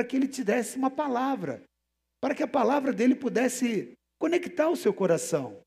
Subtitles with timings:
[0.00, 1.60] para que ele te desse uma palavra,
[2.22, 5.58] para que a palavra dele pudesse conectar o seu coração,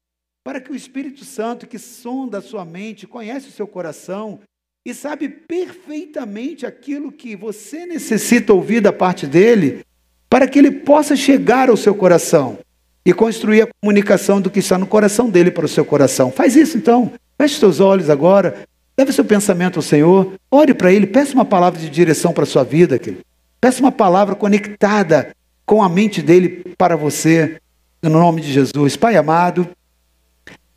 [0.44, 4.40] para que o Espírito Santo, que sonda a sua mente, conhece o seu coração
[4.84, 9.86] e sabe perfeitamente aquilo que você necessita ouvir da parte dele,
[10.28, 12.58] para que ele possa chegar ao seu coração
[13.06, 16.31] e construir a comunicação do que está no coração dele para o seu coração.
[16.31, 17.13] Faz isso então.
[17.40, 18.66] Feche seus olhos agora.
[18.98, 20.34] Leve seu pensamento ao Senhor.
[20.50, 21.05] Ore para Ele.
[21.05, 22.98] Peça uma palavra de direção para a sua vida.
[22.98, 23.23] Querido.
[23.64, 25.34] Peça uma palavra conectada
[25.66, 27.62] com a mente dele para você.
[28.02, 28.98] No nome de Jesus.
[28.98, 29.70] Pai amado,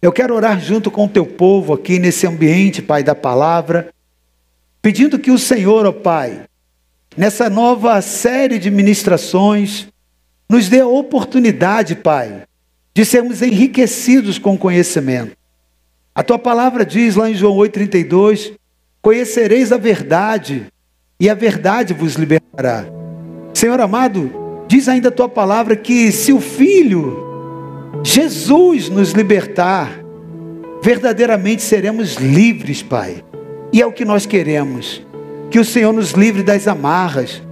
[0.00, 3.92] eu quero orar junto com o teu povo aqui nesse ambiente, Pai, da palavra.
[4.80, 6.42] Pedindo que o Senhor, ó Pai,
[7.16, 9.88] nessa nova série de ministrações,
[10.48, 12.44] nos dê a oportunidade, Pai,
[12.94, 15.36] de sermos enriquecidos com conhecimento.
[16.14, 18.52] A tua palavra diz lá em João 8,32:
[19.02, 20.68] Conhecereis a verdade,
[21.18, 22.84] e a verdade vos libertará.
[23.54, 24.30] Senhor amado,
[24.68, 27.24] diz ainda a tua palavra que se o Filho,
[28.02, 29.90] Jesus, nos libertar,
[30.82, 33.24] verdadeiramente seremos livres, Pai.
[33.72, 35.04] E é o que nós queremos.
[35.50, 37.42] Que o Senhor nos livre das amarras,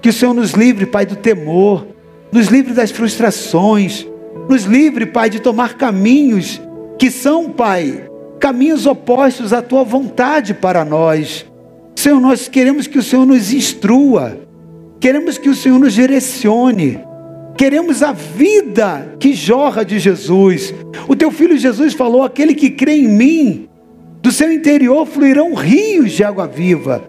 [0.00, 1.86] que o Senhor nos livre, Pai, do temor,
[2.30, 4.06] nos livre das frustrações,
[4.48, 6.60] nos livre, Pai, de tomar caminhos
[6.98, 11.47] que são, Pai, caminhos opostos à tua vontade para nós.
[11.98, 14.38] Senhor, nós queremos que o Senhor nos instrua,
[15.00, 17.00] queremos que o Senhor nos direcione,
[17.56, 20.72] queremos a vida que jorra de Jesus.
[21.08, 23.68] O teu filho Jesus falou: aquele que crê em mim,
[24.22, 27.02] do seu interior fluirão rios de água viva.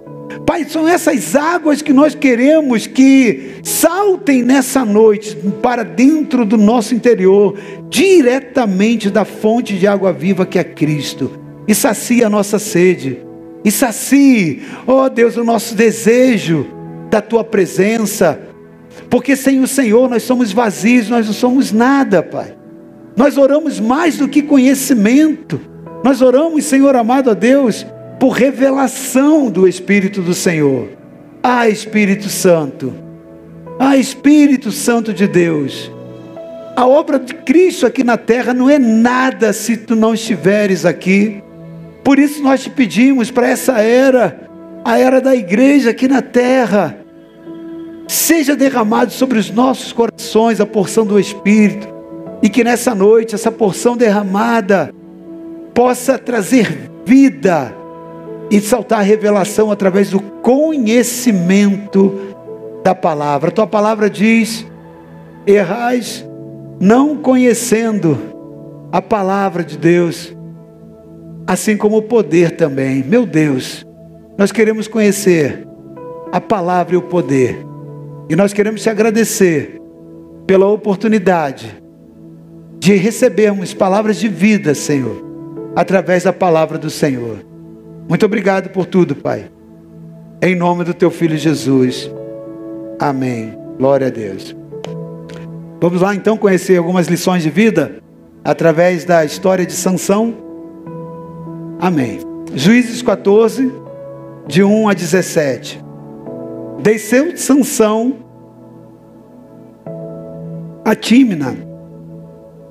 [0.44, 6.96] Pai, são essas águas que nós queremos que saltem nessa noite para dentro do nosso
[6.96, 7.56] interior,
[7.92, 11.30] diretamente da fonte de água viva que é Cristo,
[11.68, 13.29] e sacia a nossa sede,
[13.64, 16.66] e sacie, ó oh Deus, o nosso desejo
[17.10, 18.40] da tua presença,
[19.10, 22.56] porque sem o Senhor nós somos vazios, nós não somos nada, Pai.
[23.16, 25.60] Nós oramos mais do que conhecimento,
[26.04, 27.86] nós oramos, Senhor amado a Deus,
[28.20, 30.90] por revelação do Espírito do Senhor.
[31.42, 32.94] Ah, Espírito Santo,
[33.80, 35.92] ah, Espírito Santo de Deus,
[36.76, 41.44] a obra de Cristo aqui na terra não é nada se tu não estiveres aqui.
[42.04, 44.50] Por isso nós te pedimos para essa era,
[44.84, 46.98] a era da igreja aqui na terra,
[48.08, 51.88] seja derramado sobre os nossos corações a porção do Espírito,
[52.42, 54.94] e que nessa noite essa porção derramada
[55.74, 57.76] possa trazer vida
[58.50, 62.20] e saltar a revelação através do conhecimento
[62.84, 63.50] da palavra.
[63.50, 64.66] A tua palavra diz:
[65.46, 66.26] errais
[66.80, 68.18] não conhecendo
[68.92, 70.36] a palavra de Deus,
[71.50, 73.04] assim como o poder também.
[73.04, 73.84] Meu Deus,
[74.38, 75.68] nós queremos conhecer
[76.32, 77.66] a palavra e o poder,
[78.30, 79.82] e nós queremos te agradecer
[80.46, 81.76] pela oportunidade
[82.78, 85.26] de recebermos palavras de vida, Senhor,
[85.76, 87.44] através da palavra do Senhor.
[88.08, 89.50] Muito obrigado por tudo, Pai.
[90.44, 92.12] Em nome do teu filho Jesus.
[93.00, 93.58] Amém.
[93.76, 94.56] Glória a Deus.
[95.82, 97.96] Vamos lá então conhecer algumas lições de vida
[98.44, 100.49] através da história de Sansão.
[101.80, 102.20] Amém.
[102.54, 103.72] Juízes 14,
[104.48, 105.82] de 1 a 17.
[106.82, 108.18] Desceu Sansão
[110.84, 111.56] a Tímina,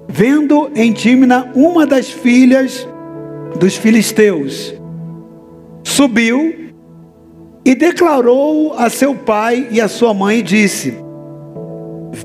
[0.09, 2.87] vendo em Tímina uma das filhas
[3.59, 4.79] dos filisteus
[5.99, 6.55] subiu
[7.65, 10.95] e declarou a seu pai e a sua mãe e disse: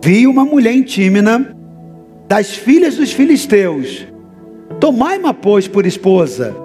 [0.01, 1.55] Vi uma mulher em Tímina
[2.27, 4.05] das filhas dos filisteus.
[4.79, 6.62] Tomai-ma, pois, por esposa.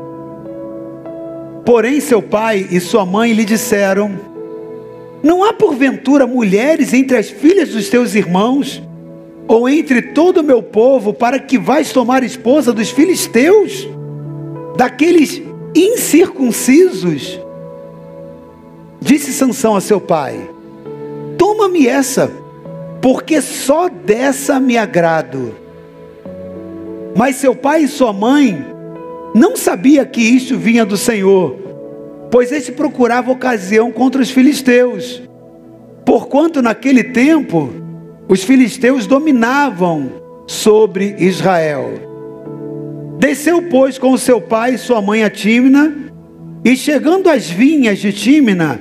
[1.69, 4.19] Porém, seu pai e sua mãe lhe disseram:
[5.23, 8.83] Não há porventura mulheres entre as filhas dos teus irmãos,
[9.47, 13.87] ou entre todo o meu povo, para que vais tomar esposa dos filisteus,
[14.79, 15.43] daqueles
[15.77, 17.39] incircuncisos.
[18.99, 20.49] Disse Sansão a seu pai:
[21.37, 22.33] Toma-me essa,
[23.03, 25.55] porque só dessa me agrado.
[27.15, 28.78] Mas seu pai e sua mãe
[29.39, 31.57] não sabia que isto vinha do Senhor,
[32.31, 35.23] pois este procurava ocasião contra os filisteus.
[36.05, 37.71] Porquanto naquele tempo
[38.29, 40.11] os filisteus dominavam
[40.47, 41.93] sobre Israel.
[43.19, 45.95] Desceu, pois, com seu pai e sua mãe a Tímina,
[46.65, 48.81] e chegando às vinhas de Tímina,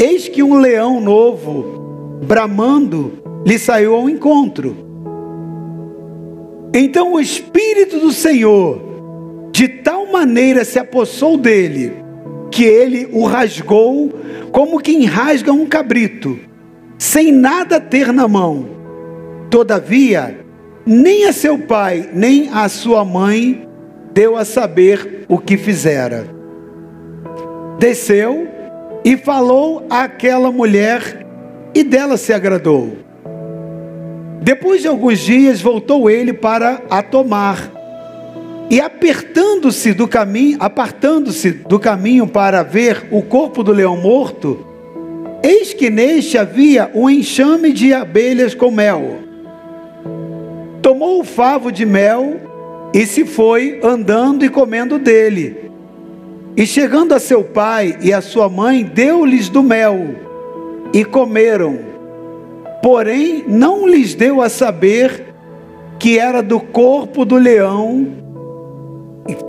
[0.00, 3.12] eis que um leão novo, bramando,
[3.44, 4.76] lhe saiu ao encontro.
[6.72, 8.87] Então o Espírito do Senhor,
[9.58, 11.92] de tal maneira se apossou dele,
[12.48, 14.08] que ele o rasgou
[14.52, 16.38] como quem rasga um cabrito,
[16.96, 18.68] sem nada ter na mão.
[19.50, 20.46] Todavia,
[20.86, 23.68] nem a seu pai, nem a sua mãe
[24.14, 26.24] deu a saber o que fizera.
[27.80, 28.46] Desceu
[29.04, 31.26] e falou àquela mulher,
[31.74, 32.92] e dela se agradou.
[34.40, 37.76] Depois de alguns dias, voltou ele para a tomar.
[38.70, 44.66] E apertando-se do caminho, apartando-se do caminho para ver o corpo do leão morto,
[45.42, 49.20] eis que neste havia um enxame de abelhas com mel.
[50.82, 52.40] Tomou o favo de mel
[52.92, 55.70] e se foi andando e comendo dele.
[56.54, 60.14] E chegando a seu pai e a sua mãe, deu-lhes do mel
[60.92, 61.78] e comeram.
[62.82, 65.24] Porém, não lhes deu a saber
[65.98, 68.27] que era do corpo do leão,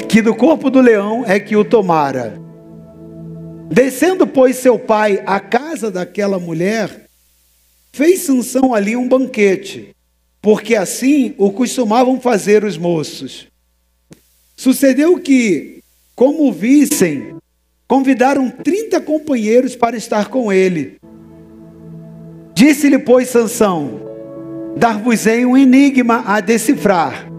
[0.08, 2.40] que do corpo do leão é que o tomara.
[3.72, 7.08] Descendo, pois, seu pai à casa daquela mulher,
[7.94, 9.96] fez Sansão ali um banquete,
[10.42, 13.48] porque assim o costumavam fazer os moços.
[14.56, 15.80] Sucedeu que
[16.20, 17.36] como vissem,
[17.88, 20.98] convidaram 30 companheiros para estar com ele.
[22.54, 24.02] Disse-lhe, pois, Sansão:
[24.76, 27.32] Dar-vos-ei um enigma a decifrar.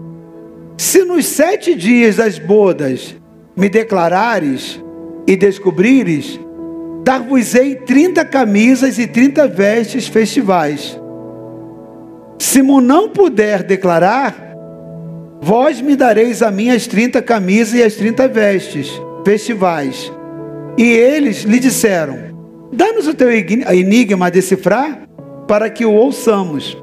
[0.77, 3.15] Se nos sete dias das bodas
[3.55, 4.81] me declarares
[5.27, 6.39] e descobrires,
[7.03, 10.99] dar-vos-ei trinta camisas e trinta vestes festivais.
[12.39, 14.51] Se não puder declarar,
[15.43, 18.91] Vós me dareis a mim as trinta camisas e as trinta vestes
[19.25, 20.13] festivais.
[20.77, 22.19] E eles lhe disseram:
[22.71, 25.07] Dá-nos o teu enigma a decifrar,
[25.47, 26.77] para que o ouçamos.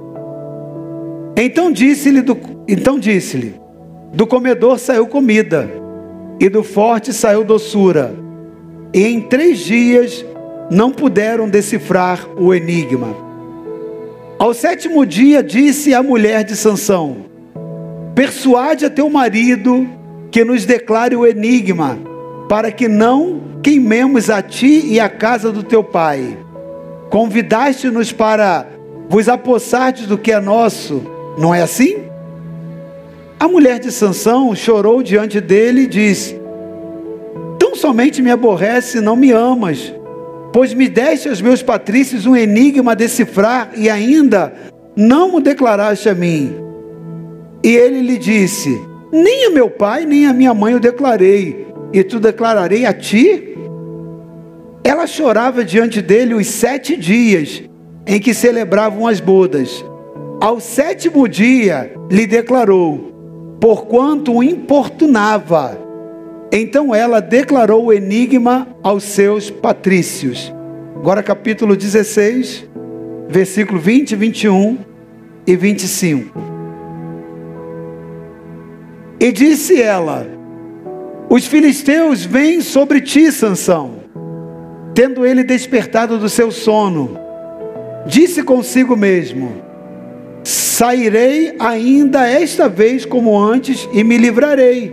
[1.37, 2.25] Então disse-lhe:
[2.67, 3.55] então disse-lhe:
[4.13, 5.71] Do comedor saiu comida,
[6.41, 8.15] e do forte saiu doçura.
[8.93, 10.25] E em três dias
[10.71, 13.15] não puderam decifrar o enigma.
[14.39, 17.17] Ao sétimo dia disse a mulher de Sansão:
[18.15, 19.87] Persuade a teu marido
[20.31, 21.99] que nos declare o enigma,
[22.49, 26.39] para que não queimemos a ti e a casa do teu pai.
[27.11, 28.67] Convidaste-nos para
[29.09, 31.03] vos apossardes do que é nosso,
[31.39, 32.09] não é assim?
[33.41, 36.41] A mulher de Sansão chorou diante dele e disse:
[37.59, 39.95] Tão somente me aborrece, não me amas,
[40.53, 44.53] pois me deste aos meus patrícios um enigma a decifrar e ainda
[44.97, 46.53] não o declaraste a mim.
[47.63, 48.81] E ele lhe disse:
[49.13, 53.57] Nem a meu pai, nem a minha mãe eu declarei, e tu declararei a ti?
[54.83, 57.63] Ela chorava diante dele os sete dias
[58.05, 59.85] em que celebravam as bodas.
[60.41, 63.18] Ao sétimo dia lhe declarou,
[63.61, 65.79] porquanto o importunava.
[66.51, 70.53] Então ela declarou o enigma aos seus patrícios.
[70.97, 72.67] Agora, capítulo 16,
[73.29, 74.79] versículo 20, 21
[75.47, 76.39] e 25.
[79.21, 80.27] E disse ela:
[81.29, 83.99] Os filisteus vêm sobre ti, Sansão.
[84.95, 87.19] Tendo ele despertado do seu sono,
[88.07, 89.68] disse consigo mesmo:
[90.49, 94.91] Sairei ainda esta vez como antes e me livrarei.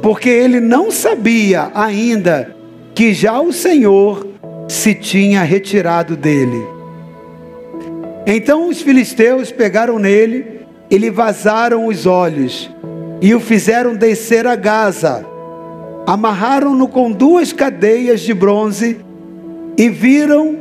[0.00, 2.56] Porque ele não sabia ainda
[2.94, 4.26] que já o Senhor
[4.66, 6.66] se tinha retirado dele.
[8.26, 12.70] Então os filisteus pegaram nele e lhe vazaram os olhos
[13.20, 15.22] e o fizeram descer a Gaza.
[16.06, 19.04] Amarraram-no com duas cadeias de bronze
[19.76, 20.56] e viram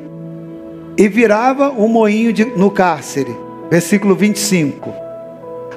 [0.97, 3.44] e virava um moinho de, no cárcere.
[3.69, 4.93] Versículo 25.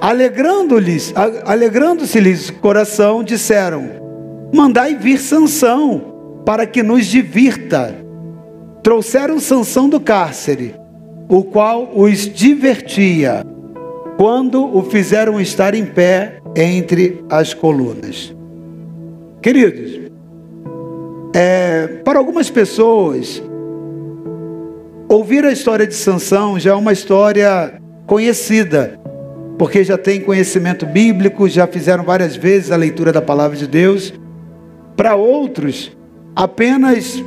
[0.01, 1.13] Alegrando-lhes,
[1.45, 3.89] alegrando-se-lhes o coração, disseram:
[4.53, 7.95] Mandai vir Sansão, para que nos divirta.
[8.83, 10.75] Trouxeram Sansão do cárcere,
[11.29, 13.45] o qual os divertia,
[14.17, 18.35] quando o fizeram estar em pé entre as colunas.
[19.43, 20.01] Queridos,
[21.35, 23.43] é, para algumas pessoas,
[25.09, 28.99] ouvir a história de Sansão já é uma história conhecida,
[29.59, 34.13] porque já tem conhecimento bíblico, já fizeram várias vezes a leitura da palavra de Deus.
[34.97, 35.97] Para outros,
[36.37, 37.23] apenas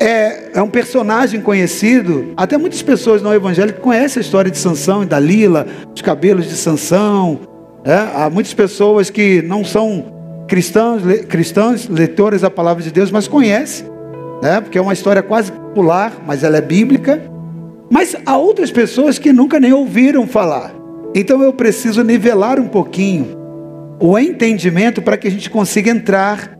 [0.00, 2.32] é, é, um personagem conhecido.
[2.36, 6.56] Até muitas pessoas não evangélicas conhecem a história de Sansão e Dalila, os cabelos de
[6.56, 7.40] Sansão,
[7.86, 13.12] é, há muitas pessoas que não são cristãos, le, cristãs, leitores da palavra de Deus,
[13.12, 13.86] mas conhecem,
[14.42, 14.60] né?
[14.60, 17.22] porque é uma história quase popular, mas ela é bíblica.
[17.90, 20.74] Mas há outras pessoas que nunca nem ouviram falar.
[21.14, 23.36] Então eu preciso nivelar um pouquinho
[23.98, 26.56] o entendimento para que a gente consiga entrar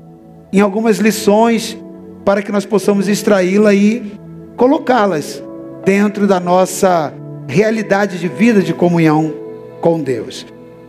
[0.52, 1.76] em algumas lições
[2.25, 4.12] para que nós possamos extraí-la e
[4.56, 5.42] colocá-las
[5.85, 7.12] dentro da nossa
[7.47, 9.33] realidade de vida de comunhão
[9.80, 10.47] com Deus.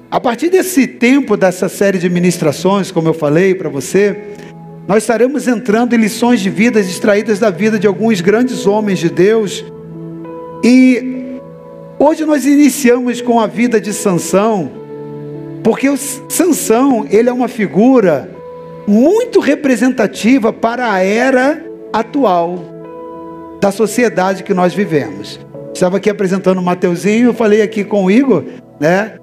[0.10, 4.18] A partir desse tempo, dessa série de ministrações, como eu falei para você,
[4.88, 9.10] nós estaremos entrando em lições de vida extraídas da vida de alguns grandes homens de
[9.10, 9.66] Deus.
[10.64, 11.42] E
[12.00, 14.72] hoje nós iniciamos com a vida de Sansão,
[15.62, 18.32] porque o Sansão, ele é uma figura
[18.88, 22.58] muito representativa para a era atual
[23.60, 25.38] da sociedade que nós vivemos.
[25.74, 28.46] Estava aqui apresentando o Mateuzinho, eu falei aqui com o Igor,
[28.80, 29.16] né?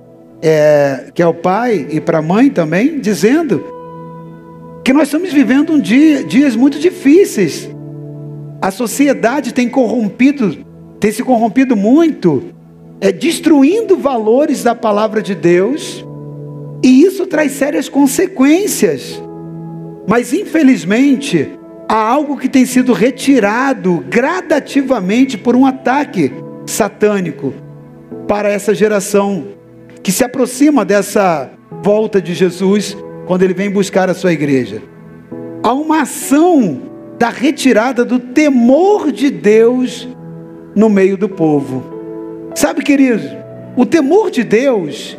[0.42, 3.73] É, que é o pai e para a mãe também, dizendo
[4.84, 7.70] que nós estamos vivendo um dia, dias muito difíceis.
[8.60, 10.58] A sociedade tem corrompido,
[11.00, 12.44] tem se corrompido muito,
[13.00, 16.04] é destruindo valores da palavra de Deus,
[16.82, 19.22] e isso traz sérias consequências.
[20.06, 21.48] Mas infelizmente,
[21.88, 26.30] há algo que tem sido retirado gradativamente por um ataque
[26.66, 27.54] satânico
[28.28, 29.46] para essa geração
[30.02, 31.50] que se aproxima dessa
[31.82, 32.94] volta de Jesus
[33.26, 34.82] quando ele vem buscar a sua igreja.
[35.62, 36.82] Há uma ação
[37.18, 40.08] da retirada do temor de Deus
[40.74, 41.82] no meio do povo.
[42.54, 43.22] Sabe, querido,
[43.76, 45.16] o temor de Deus,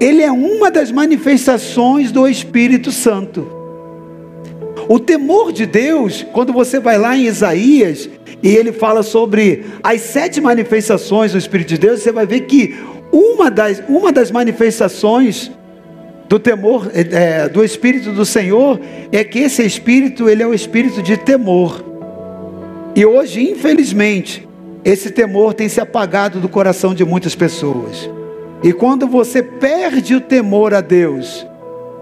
[0.00, 3.46] ele é uma das manifestações do Espírito Santo.
[4.88, 8.08] O temor de Deus, quando você vai lá em Isaías
[8.42, 12.74] e ele fala sobre as sete manifestações do Espírito de Deus, você vai ver que
[13.10, 15.50] uma das, uma das manifestações
[16.34, 18.80] do temor é, do Espírito do Senhor
[19.12, 21.84] é que esse Espírito ele é o Espírito de temor.
[22.96, 24.48] E hoje, infelizmente,
[24.84, 28.10] esse temor tem se apagado do coração de muitas pessoas.
[28.64, 31.46] E quando você perde o temor a Deus,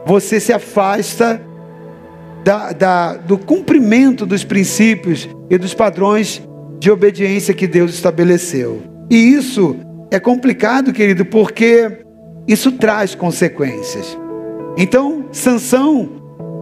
[0.06, 1.38] você se afasta
[2.42, 6.40] da, da, do cumprimento dos princípios e dos padrões
[6.78, 8.80] de obediência que Deus estabeleceu.
[9.10, 9.76] E isso
[10.10, 11.98] é complicado, querido, porque
[12.48, 14.21] isso traz consequências.
[14.76, 16.08] Então, Sansão,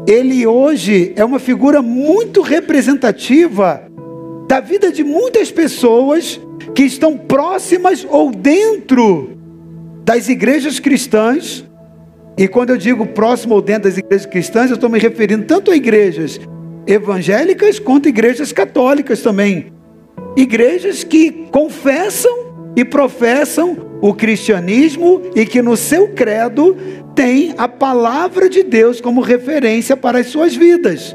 [0.06, 3.82] ele hoje é uma figura muito representativa
[4.48, 6.40] da vida de muitas pessoas
[6.74, 9.30] que estão próximas ou dentro
[10.04, 11.64] das igrejas cristãs.
[12.36, 15.70] E quando eu digo próximo ou dentro das igrejas cristãs, eu estou me referindo tanto
[15.70, 16.40] a igrejas
[16.86, 19.72] evangélicas quanto a igrejas católicas também.
[20.36, 26.76] Igrejas que confessam e professam o cristianismo e que no seu credo
[27.14, 31.14] tem a palavra de Deus como referência para as suas vidas.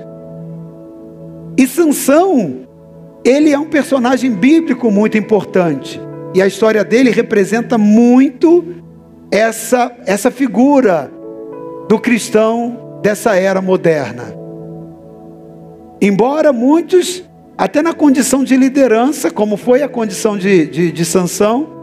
[1.58, 2.68] E Sansão,
[3.24, 6.00] ele é um personagem bíblico muito importante.
[6.34, 8.66] E a história dele representa muito
[9.32, 11.12] essa, essa figura
[11.88, 14.36] do cristão dessa era moderna.
[16.02, 17.24] Embora muitos
[17.58, 21.75] até na condição de liderança, como foi a condição de, de, de Sansão,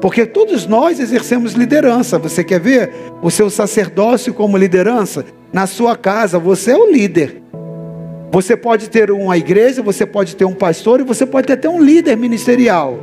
[0.00, 2.18] porque todos nós exercemos liderança.
[2.18, 2.90] Você quer ver
[3.22, 5.24] o seu sacerdócio como liderança?
[5.52, 7.42] Na sua casa, você é o líder.
[8.30, 11.68] Você pode ter uma igreja, você pode ter um pastor e você pode ter até
[11.68, 12.98] um líder ministerial.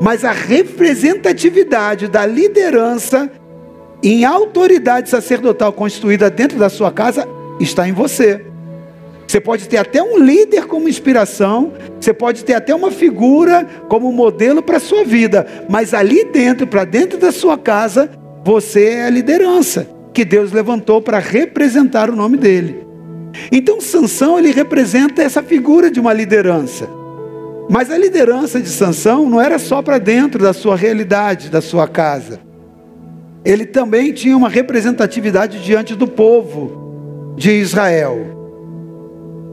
[0.00, 3.30] Mas a representatividade da liderança
[4.02, 7.28] em autoridade sacerdotal constituída dentro da sua casa
[7.60, 8.49] está em você.
[9.30, 14.10] Você pode ter até um líder como inspiração, você pode ter até uma figura como
[14.10, 18.10] modelo para a sua vida, mas ali dentro, para dentro da sua casa,
[18.44, 22.84] você é a liderança que Deus levantou para representar o nome dele.
[23.52, 26.90] Então Sansão ele representa essa figura de uma liderança.
[27.68, 31.86] Mas a liderança de Sansão não era só para dentro da sua realidade, da sua
[31.86, 32.40] casa.
[33.44, 38.39] Ele também tinha uma representatividade diante do povo de Israel.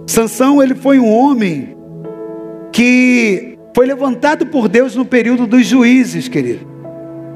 [0.08, 1.76] Sansão, ele foi um homem
[2.72, 6.66] que foi levantado por Deus no período dos juízes, querido.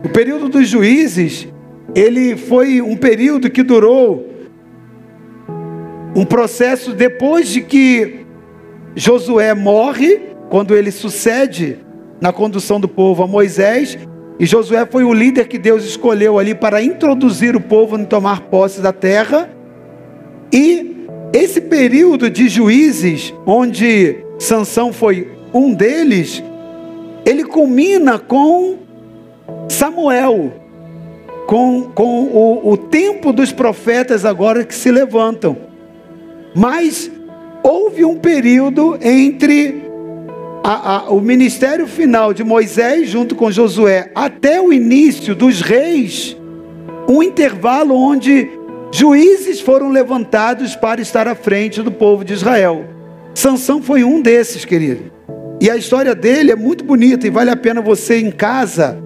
[0.04, 1.48] O período dos juízes,
[1.94, 4.28] ele foi um período que durou
[6.16, 8.26] um processo depois de que
[8.96, 11.78] Josué morre, quando ele sucede
[12.20, 13.98] na condução do povo a Moisés,
[14.40, 18.42] e Josué foi o líder que Deus escolheu ali para introduzir o povo em tomar
[18.42, 19.50] posse da terra.
[20.52, 20.91] E
[21.34, 26.44] esse período de juízes, onde Sansão foi um deles,
[27.26, 28.78] ele culmina com
[29.70, 30.52] Samuel,
[31.48, 35.58] com, com o, o tempo dos profetas agora que se levantam.
[36.54, 37.10] Mas
[37.64, 39.84] houve um período entre
[40.64, 46.38] a, a, o ministério final de Moisés junto com Josué até o início dos reis,
[47.08, 48.50] um intervalo onde
[48.94, 52.86] Juízes foram levantados para estar à frente do povo de Israel.
[53.34, 55.10] Sansão foi um desses, querido.
[55.62, 58.98] E a história dele é muito bonita e vale a pena você em casa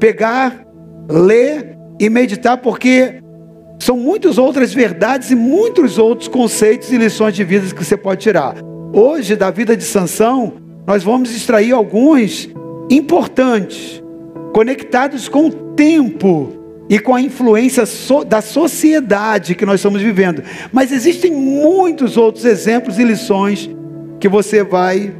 [0.00, 0.66] pegar,
[1.08, 3.22] ler e meditar, porque
[3.78, 8.22] são muitas outras verdades e muitos outros conceitos e lições de vida que você pode
[8.22, 8.56] tirar.
[8.92, 10.54] Hoje, da vida de Sansão,
[10.84, 12.48] nós vamos extrair alguns
[12.90, 14.02] importantes,
[14.52, 16.57] conectados com o tempo
[16.88, 20.42] e com a influência so, da sociedade que nós estamos vivendo.
[20.72, 23.68] Mas existem muitos outros exemplos e lições
[24.18, 25.14] que você vai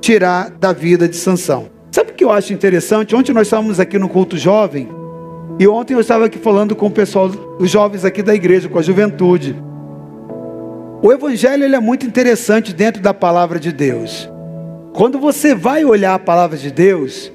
[0.00, 1.70] tirar da vida de Sansão.
[1.90, 3.14] Sabe o que eu acho interessante?
[3.14, 4.88] Ontem nós estávamos aqui no culto jovem
[5.58, 8.78] e ontem eu estava aqui falando com o pessoal, os jovens aqui da igreja, com
[8.78, 9.54] a juventude.
[11.02, 14.30] O evangelho ele é muito interessante dentro da palavra de Deus.
[14.92, 17.32] Quando você vai olhar a palavra de Deus,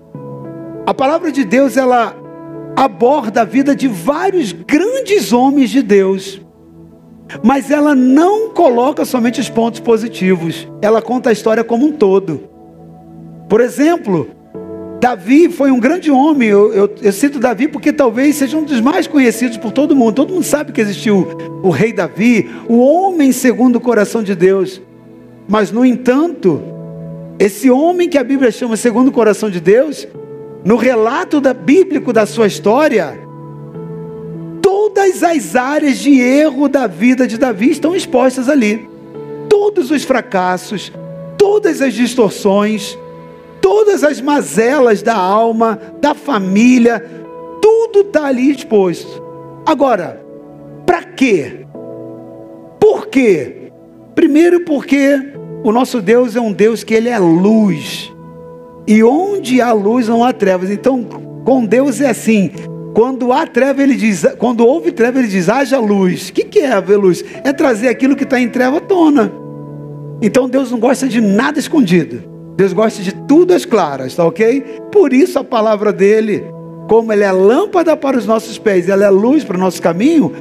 [0.86, 2.16] a palavra de Deus ela
[2.78, 6.40] aborda a vida de vários grandes homens de Deus.
[7.44, 12.44] Mas ela não coloca somente os pontos positivos, ela conta a história como um todo.
[13.50, 14.30] Por exemplo,
[15.02, 16.50] Davi foi um grande homem.
[16.50, 20.14] Eu, eu, eu, cito Davi porque talvez seja um dos mais conhecidos por todo mundo.
[20.14, 21.28] Todo mundo sabe que existiu
[21.64, 24.82] o, o rei Davi, o homem segundo o coração de Deus.
[25.48, 26.62] Mas, no entanto,
[27.40, 30.08] esse homem que a Bíblia chama segundo o coração de Deus,
[30.68, 33.18] no relato da, bíblico da sua história,
[34.62, 38.86] todas as áreas de erro da vida de Davi estão expostas ali.
[39.48, 40.92] Todos os fracassos,
[41.38, 43.00] todas as distorções,
[43.62, 47.00] todas as mazelas da alma, da família,
[47.62, 49.24] tudo está ali exposto.
[49.66, 50.22] Agora,
[50.86, 51.66] para quê?
[52.78, 53.72] Por quê?
[54.14, 55.18] Primeiro porque
[55.64, 58.12] o nosso Deus é um Deus que ele é luz.
[58.88, 60.72] E onde há luz não há trevas.
[60.72, 61.04] Então,
[61.44, 62.52] com Deus é assim.
[62.94, 66.30] Quando há treva, ele diz, quando houve treva, ele diz: haja luz.
[66.30, 67.24] O que, que é haver luz?
[67.44, 69.32] É trazer aquilo que está em treva à tona.
[70.22, 72.24] Então Deus não gosta de nada escondido.
[72.56, 74.64] Deus gosta de tudo às claras, tá ok?
[74.92, 76.44] Por isso a palavra dele,
[76.90, 80.34] como ele é lâmpada para os nossos pés, ela é luz para o nosso caminho.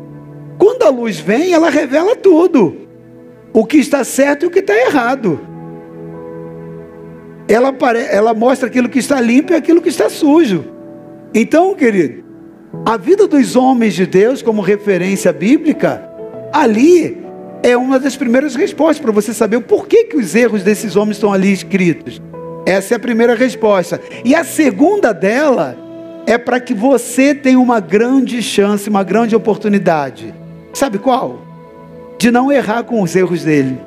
[0.57, 2.75] Quando a luz vem, ela revela tudo
[3.53, 5.39] o que está certo e o que está errado.
[7.49, 7.75] Ela,
[8.11, 10.65] ela mostra aquilo que está limpo e aquilo que está sujo.
[11.35, 12.25] Então, querido,
[12.85, 16.09] a vida dos homens de Deus, como referência bíblica,
[16.53, 17.25] ali
[17.63, 21.17] é uma das primeiras respostas para você saber o porquê que os erros desses homens
[21.17, 22.21] estão ali escritos.
[22.65, 24.01] Essa é a primeira resposta.
[24.25, 25.77] E a segunda dela
[26.27, 30.35] é para que você tenha uma grande chance, uma grande oportunidade.
[30.73, 31.47] Sabe qual?
[32.19, 33.79] de não errar com os erros dele.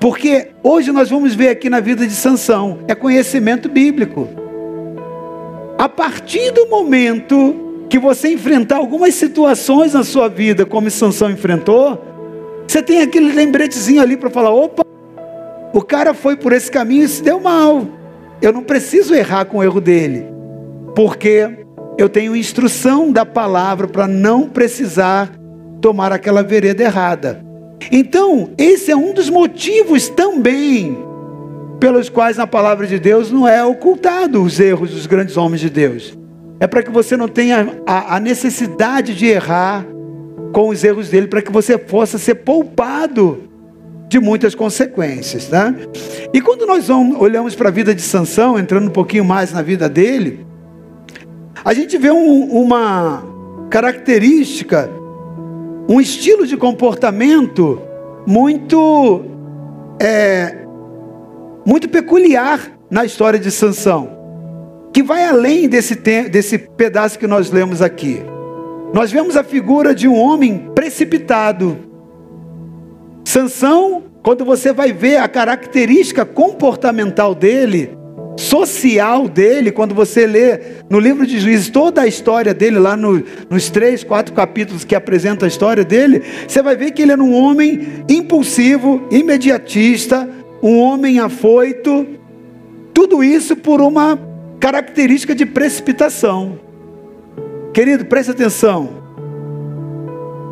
[0.00, 4.26] Porque hoje nós vamos ver aqui na vida de Sansão, é conhecimento bíblico.
[5.78, 12.02] A partir do momento que você enfrentar algumas situações na sua vida, como Sansão enfrentou,
[12.66, 14.82] você tem aquele lembretezinho ali para falar: opa,
[15.74, 17.86] o cara foi por esse caminho e se deu mal.
[18.40, 20.24] Eu não preciso errar com o erro dele,
[20.96, 21.66] porque
[21.98, 25.30] eu tenho instrução da palavra para não precisar
[25.78, 27.49] tomar aquela vereda errada.
[27.90, 30.98] Então, esse é um dos motivos também
[31.78, 35.70] pelos quais na palavra de Deus não é ocultado os erros dos grandes homens de
[35.70, 36.16] Deus.
[36.60, 39.86] É para que você não tenha a, a necessidade de errar
[40.52, 43.44] com os erros dele, para que você possa ser poupado
[44.08, 45.74] de muitas consequências, né?
[46.34, 49.62] E quando nós vamos, olhamos para a vida de Sansão, entrando um pouquinho mais na
[49.62, 50.44] vida dele,
[51.64, 53.22] a gente vê um, uma
[53.70, 54.90] característica
[55.90, 57.82] um estilo de comportamento
[58.24, 59.24] muito
[60.00, 60.58] é,
[61.66, 64.08] muito peculiar na história de Sansão,
[64.92, 68.22] que vai além desse, desse pedaço que nós lemos aqui.
[68.94, 71.76] Nós vemos a figura de um homem precipitado.
[73.24, 77.98] Sansão, quando você vai ver a característica comportamental dele,
[78.36, 83.22] social dele, quando você lê no livro de Juízes toda a história dele, lá no,
[83.48, 87.22] nos três, quatro capítulos que apresenta a história dele, você vai ver que ele era
[87.22, 90.28] um homem impulsivo, imediatista,
[90.62, 92.06] um homem afoito,
[92.94, 94.18] tudo isso por uma
[94.58, 96.60] característica de precipitação.
[97.72, 99.00] Querido, preste atenção.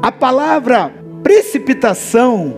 [0.01, 2.57] A palavra precipitação,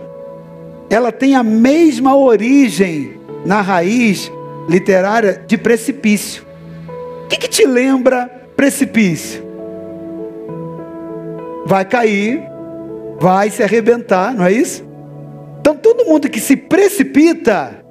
[0.89, 4.31] ela tem a mesma origem na raiz
[4.71, 6.43] literária de precipício.
[7.25, 9.43] O que, que te lembra precipício?
[11.65, 12.41] Vai cair,
[13.19, 14.83] vai se arrebentar, não é isso?
[15.59, 17.83] Então todo mundo que se precipita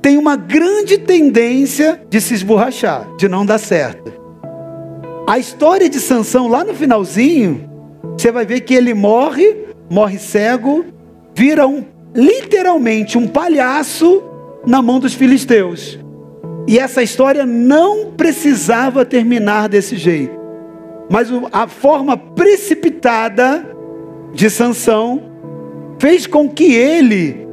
[0.00, 4.12] tem uma grande tendência de se esborrachar, de não dar certo.
[5.26, 7.68] A história de Sansão lá no finalzinho,
[8.16, 10.84] você vai ver que ele morre, morre cego,
[11.34, 14.22] vira um literalmente um palhaço
[14.66, 15.98] na mão dos filisteus.
[16.66, 20.36] E essa história não precisava terminar desse jeito.
[21.08, 23.64] Mas a forma precipitada
[24.34, 25.22] de Sansão
[25.98, 27.46] fez com que ele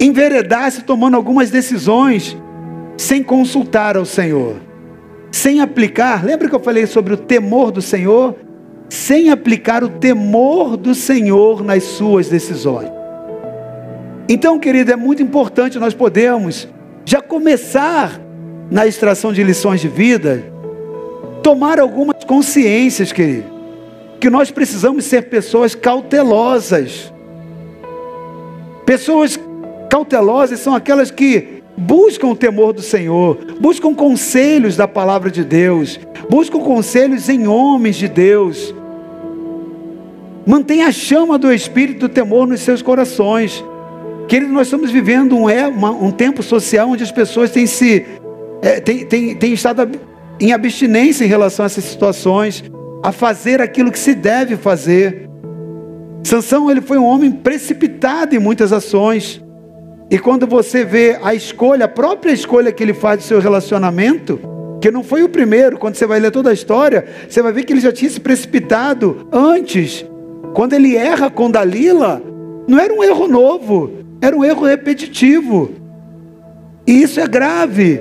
[0.00, 2.36] enveredasse tomando algumas decisões
[2.98, 4.56] sem consultar ao Senhor,
[5.30, 6.24] sem aplicar.
[6.24, 8.34] Lembra que eu falei sobre o temor do Senhor?
[8.88, 12.95] Sem aplicar o temor do Senhor nas suas decisões.
[14.28, 16.68] Então, querido, é muito importante nós podermos
[17.04, 18.20] já começar
[18.70, 20.44] na extração de lições de vida,
[21.42, 23.44] tomar algumas consciências, querido,
[24.18, 27.12] que nós precisamos ser pessoas cautelosas.
[28.84, 29.38] Pessoas
[29.88, 36.00] cautelosas são aquelas que buscam o temor do Senhor, buscam conselhos da palavra de Deus,
[36.28, 38.74] buscam conselhos em homens de Deus.
[40.44, 43.64] Mantenha a chama do Espírito do temor nos seus corações.
[44.28, 48.04] Querido, nós estamos vivendo um, é, uma, um tempo social onde as pessoas têm, se,
[48.60, 49.88] é, têm, têm, têm estado
[50.40, 52.64] em abstinência em relação a essas situações,
[53.02, 55.28] a fazer aquilo que se deve fazer.
[56.24, 59.40] Sansão ele foi um homem precipitado em muitas ações.
[60.10, 64.40] E quando você vê a escolha, a própria escolha que ele faz do seu relacionamento,
[64.80, 67.64] que não foi o primeiro, quando você vai ler toda a história, você vai ver
[67.64, 70.04] que ele já tinha se precipitado antes.
[70.52, 72.20] Quando ele erra com Dalila,
[72.66, 75.70] não era um erro novo, era um erro repetitivo.
[76.86, 78.00] E isso é grave,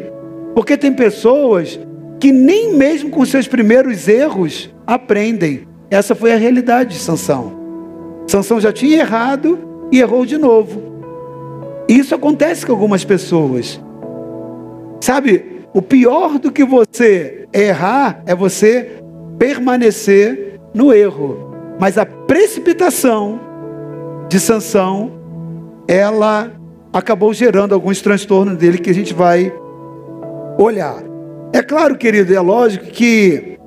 [0.53, 1.79] porque tem pessoas
[2.19, 5.67] que nem mesmo com seus primeiros erros aprendem.
[5.89, 7.53] Essa foi a realidade de Sansão.
[8.27, 10.81] Sansão já tinha errado e errou de novo.
[11.87, 13.79] E isso acontece com algumas pessoas.
[15.01, 18.91] Sabe, o pior do que você errar é você
[19.37, 21.53] permanecer no erro.
[21.79, 23.39] Mas a precipitação
[24.29, 25.11] de Sansão
[25.87, 26.51] ela
[26.91, 29.53] acabou gerando alguns transtornos dele que a gente vai
[30.57, 31.03] olhar.
[31.53, 33.57] É claro, querido, é lógico que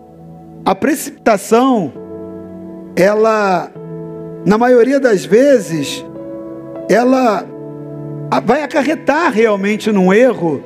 [0.65, 1.93] a precipitação,
[2.97, 3.71] ela,
[4.45, 6.05] na maioria das vezes,
[6.89, 7.47] ela
[8.45, 10.63] vai acarretar realmente num erro,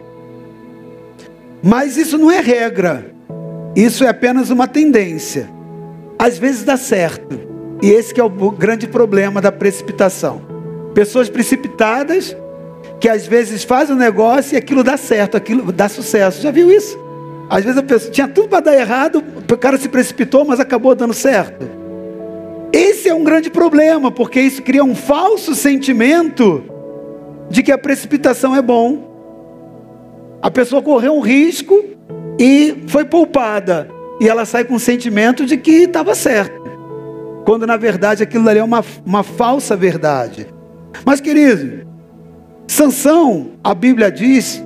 [1.63, 3.13] mas isso não é regra,
[3.77, 5.49] isso é apenas uma tendência.
[6.19, 7.39] Às vezes dá certo,
[7.83, 10.52] e esse é o grande problema da precipitação.
[10.95, 12.37] Pessoas precipitadas
[13.01, 16.41] que às vezes fazem um negócio e aquilo dá certo, aquilo dá sucesso.
[16.41, 16.99] Já viu isso?
[17.51, 20.95] Às vezes a pessoa tinha tudo para dar errado, o cara se precipitou, mas acabou
[20.95, 21.69] dando certo.
[22.73, 26.65] Esse é um grande problema, porque isso cria um falso sentimento
[27.51, 29.11] de que a precipitação é bom.
[30.41, 31.85] A pessoa correu um risco
[32.39, 33.89] e foi poupada.
[34.21, 36.63] E ela sai com o sentimento de que estava certo.
[37.45, 40.47] Quando na verdade aquilo ali é uma, uma falsa verdade.
[41.05, 41.87] Mas, querido,
[42.67, 44.65] Sansão, a Bíblia diz,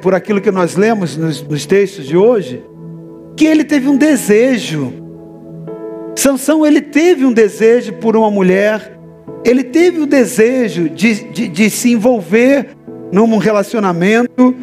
[0.00, 2.62] por aquilo que nós lemos nos, nos textos de hoje,
[3.36, 4.92] que ele teve um desejo.
[6.16, 8.98] Sansão, ele teve um desejo por uma mulher,
[9.44, 12.76] ele teve o desejo de, de, de se envolver
[13.12, 14.54] num relacionamento,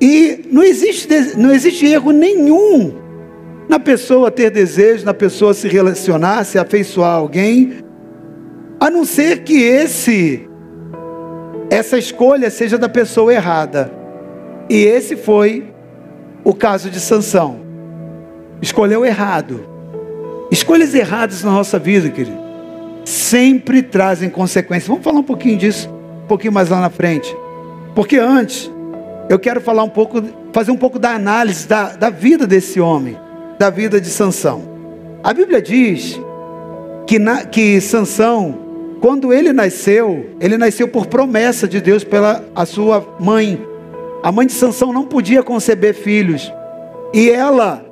[0.00, 2.94] e não existe, não existe erro nenhum
[3.68, 7.74] na pessoa ter desejo, na pessoa se relacionar, se afeiçoar a alguém,
[8.78, 10.48] a não ser que esse
[11.70, 13.92] essa escolha seja da pessoa errada.
[14.68, 15.72] E esse foi
[16.44, 17.60] o caso de Sansão.
[18.60, 19.66] Escolheu errado.
[20.50, 22.38] Escolhas erradas na nossa vida, querido,
[23.04, 24.86] sempre trazem consequências.
[24.86, 25.88] Vamos falar um pouquinho disso,
[26.24, 27.36] um pouquinho mais lá na frente.
[27.94, 28.70] Porque antes,
[29.28, 33.18] eu quero falar um pouco, fazer um pouco da análise da, da vida desse homem,
[33.58, 34.62] da vida de Sansão.
[35.22, 36.20] A Bíblia diz
[37.06, 38.65] que, na, que Sansão
[39.00, 43.60] quando ele nasceu, ele nasceu por promessa de Deus pela a sua mãe.
[44.22, 46.52] A mãe de Sansão não podia conceber filhos.
[47.12, 47.84] E ela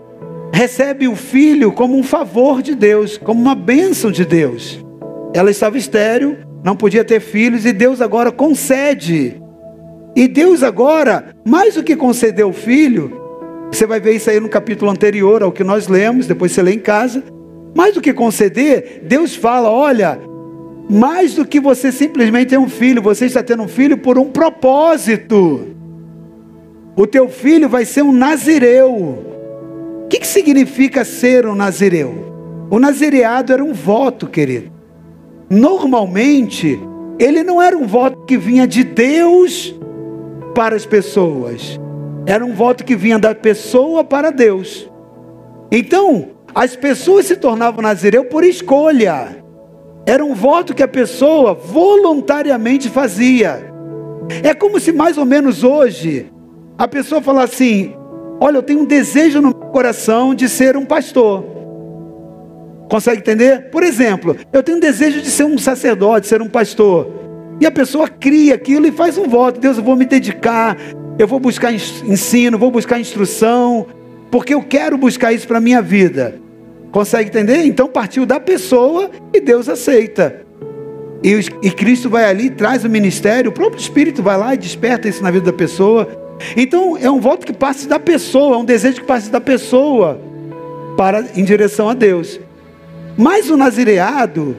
[0.53, 4.85] recebe o filho como um favor de Deus, como uma bênção de Deus.
[5.35, 9.41] Ela estava estéril, não podia ter filhos, e Deus agora concede.
[10.17, 13.21] E Deus agora, mais do que conceder o filho,
[13.71, 16.73] você vai ver isso aí no capítulo anterior ao que nós lemos, depois você lê
[16.73, 17.23] em casa.
[17.75, 20.21] Mais do que conceder, Deus fala: olha,
[20.89, 24.31] mais do que você simplesmente ter um filho, você está tendo um filho por um
[24.31, 25.75] propósito.
[26.97, 28.93] O teu filho vai ser um nazireu.
[30.05, 32.67] O que, que significa ser um nazireu?
[32.71, 34.71] O nazireado era um voto, querido.
[35.51, 36.79] Normalmente,
[37.19, 39.75] ele não era um voto que vinha de Deus
[40.55, 41.81] para as pessoas.
[42.27, 44.89] Era um voto que vinha da pessoa para Deus.
[45.71, 49.44] Então, as pessoas se tornavam nazireu por escolha.
[50.07, 53.73] Era um voto que a pessoa voluntariamente fazia.
[54.43, 56.31] É como se mais ou menos hoje
[56.77, 57.95] a pessoa falar assim:
[58.41, 61.45] Olha, eu tenho um desejo no meu coração de ser um pastor.
[62.91, 63.71] Consegue entender?
[63.71, 67.11] Por exemplo, eu tenho um desejo de ser um sacerdote, ser um pastor.
[67.61, 70.77] E a pessoa cria aquilo e faz um voto: Deus, eu vou me dedicar,
[71.19, 73.87] eu vou buscar ensino, vou buscar instrução,
[74.31, 76.44] porque eu quero buscar isso para a minha vida.
[76.95, 77.65] Consegue entender?
[77.65, 80.43] Então partiu da pessoa e Deus aceita.
[81.25, 85.09] E, e Cristo vai ali, traz o ministério, o próprio Espírito vai lá e desperta
[85.09, 86.07] isso na vida da pessoa.
[86.57, 90.21] Então é um voto que passe da pessoa, é um desejo que passe da pessoa
[90.97, 92.39] para em direção a Deus.
[93.17, 94.57] Mas o nazireado,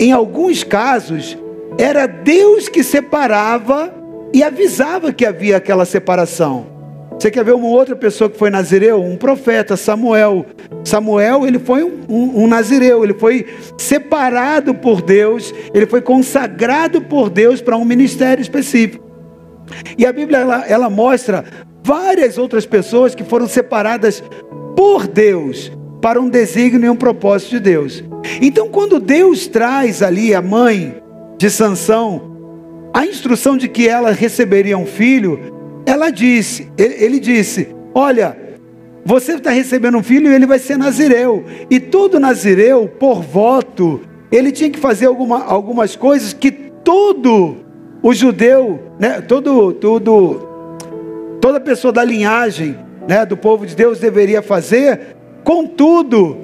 [0.00, 1.36] em alguns casos,
[1.76, 3.92] era Deus que separava
[4.32, 6.73] e avisava que havia aquela separação.
[7.18, 9.02] Você quer ver uma outra pessoa que foi nazireu?
[9.02, 10.44] Um profeta, Samuel.
[10.84, 13.46] Samuel, ele foi um, um, um, nazireu, ele foi
[13.78, 19.04] separado por Deus, ele foi consagrado por Deus para um ministério específico.
[19.96, 21.44] E a Bíblia ela, ela mostra
[21.82, 24.22] várias outras pessoas que foram separadas
[24.76, 25.72] por Deus
[26.02, 28.04] para um desígnio e um propósito de Deus.
[28.42, 31.02] Então, quando Deus traz ali a mãe
[31.38, 32.34] de Sansão,
[32.92, 35.53] a instrução de que ela receberia um filho,
[35.86, 38.36] ela disse, ele disse: Olha,
[39.04, 41.44] você está recebendo um filho e ele vai ser nazireu.
[41.70, 44.00] E todo nazireu, por voto,
[44.32, 47.56] ele tinha que fazer alguma, algumas coisas que todo
[48.02, 54.42] o judeu, né, todo, todo, toda pessoa da linhagem né, do povo de Deus deveria
[54.42, 55.16] fazer.
[55.44, 56.38] Contudo,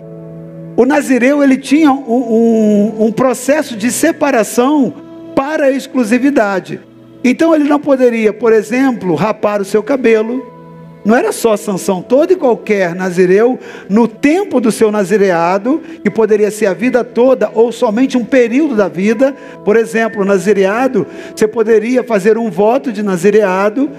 [0.76, 4.92] o nazireu ele tinha um, um, um processo de separação
[5.34, 6.80] para a exclusividade.
[7.22, 10.44] Então ele não poderia, por exemplo, rapar o seu cabelo,
[11.04, 16.50] não era só sanção, todo e qualquer nazireu, no tempo do seu nazireado, que poderia
[16.50, 22.04] ser a vida toda ou somente um período da vida, por exemplo, nazireado, você poderia
[22.04, 23.90] fazer um voto de nazireado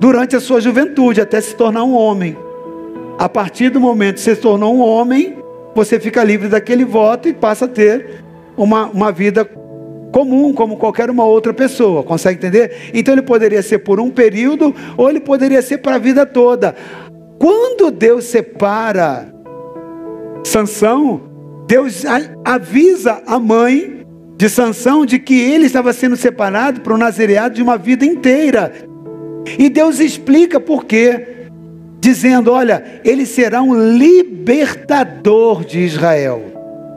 [0.00, 2.36] durante a sua juventude, até se tornar um homem.
[3.18, 5.36] A partir do momento que você se tornou um homem,
[5.74, 8.24] você fica livre daquele voto e passa a ter
[8.56, 9.44] uma, uma vida
[10.12, 12.90] comum, como qualquer uma outra pessoa, consegue entender?
[12.94, 16.74] Então ele poderia ser por um período, ou ele poderia ser para a vida toda.
[17.38, 19.32] Quando Deus separa
[20.44, 21.20] Sansão,
[21.66, 22.04] Deus
[22.44, 27.62] avisa a mãe de Sansão de que ele estava sendo separado para o nazireado de
[27.62, 28.72] uma vida inteira.
[29.58, 31.26] E Deus explica por quê,
[32.00, 36.42] dizendo: olha, ele será um libertador de Israel.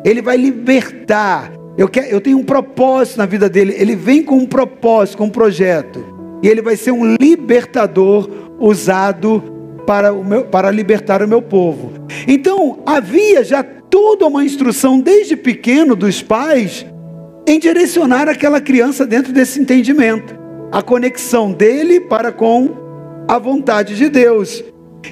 [0.06, 3.74] Ele vai libertar, eu, quero, eu tenho um propósito na vida dele.
[3.76, 6.06] Ele vem com um propósito, com um projeto.
[6.44, 9.44] E ele vai ser um libertador usado
[9.88, 11.91] para, o meu, para libertar o meu povo.
[12.28, 16.86] Então, havia já toda uma instrução desde pequeno dos pais
[17.48, 20.39] em direcionar aquela criança dentro desse entendimento.
[20.72, 24.63] A conexão dele para com a vontade de Deus.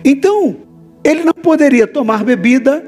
[0.06, 0.58] Então,
[1.04, 2.86] ele não poderia tomar bebida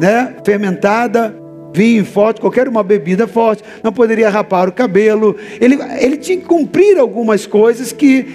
[0.00, 1.38] né, fermentada,
[1.72, 5.36] vinho forte, qualquer uma bebida forte, não poderia rapar o cabelo.
[5.60, 8.26] Ele, ele tinha que cumprir algumas coisas que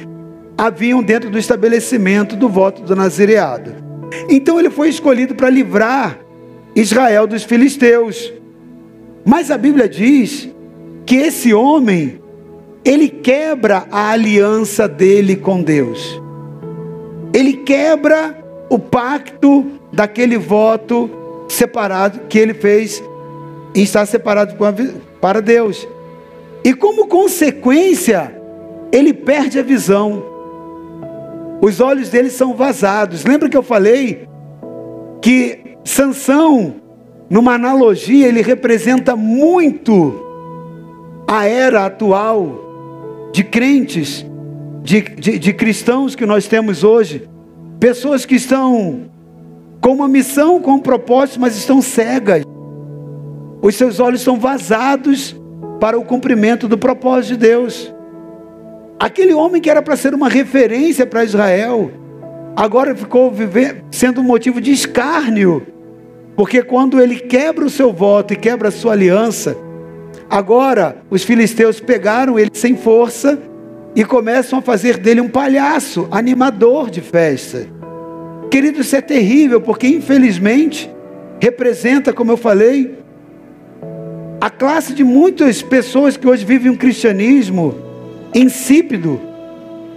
[0.58, 3.74] haviam dentro do estabelecimento do voto do nazireado.
[4.30, 6.20] Então ele foi escolhido para livrar
[6.76, 8.34] Israel dos filisteus.
[9.26, 10.50] Mas a Bíblia diz
[11.06, 12.22] que esse homem,
[12.84, 16.22] ele quebra a aliança dele com Deus.
[17.34, 18.38] Ele quebra
[18.70, 21.10] o pacto daquele voto
[21.48, 23.04] separado que ele fez
[23.76, 24.56] e está separado
[25.20, 25.86] para Deus.
[26.64, 28.34] E como consequência,
[28.92, 30.24] ele perde a visão.
[31.62, 33.26] Os olhos dele são vazados.
[33.26, 34.28] Lembra que eu falei
[35.22, 36.76] que Sansão,
[37.30, 40.24] numa analogia, ele representa muito
[41.28, 44.26] a era atual de crentes,
[44.82, 47.28] de, de, de cristãos que nós temos hoje.
[47.80, 49.02] Pessoas que estão
[49.82, 52.46] com uma missão, com um propósito, mas estão cegas
[53.66, 55.36] os seus olhos são vazados
[55.80, 57.92] para o cumprimento do propósito de Deus.
[59.00, 61.90] Aquele homem que era para ser uma referência para Israel,
[62.56, 65.66] agora ficou viver, sendo um motivo de escárnio,
[66.36, 69.58] porque quando ele quebra o seu voto e quebra a sua aliança,
[70.30, 73.40] agora os filisteus pegaram ele sem força
[73.96, 77.66] e começam a fazer dele um palhaço, animador de festa.
[78.52, 80.88] Querido, isso é terrível, porque infelizmente
[81.42, 83.05] representa, como eu falei,
[84.40, 87.76] a classe de muitas pessoas que hoje vivem um cristianismo
[88.34, 89.20] insípido,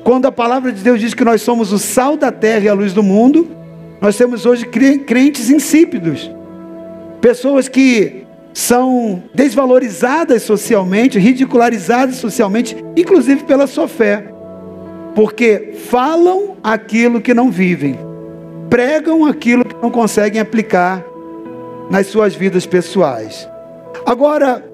[0.05, 2.75] quando a palavra de Deus diz que nós somos o sal da terra e a
[2.75, 3.49] luz do mundo,
[4.01, 6.31] nós temos hoje crentes insípidos,
[7.21, 8.25] pessoas que
[8.55, 14.33] são desvalorizadas socialmente, ridicularizadas socialmente, inclusive pela sua fé.
[15.15, 17.99] porque falam aquilo que não vivem,
[18.71, 21.05] pregam aquilo que não conseguem aplicar
[21.91, 23.49] nas suas vidas pessoais.
[24.05, 24.65] Agora,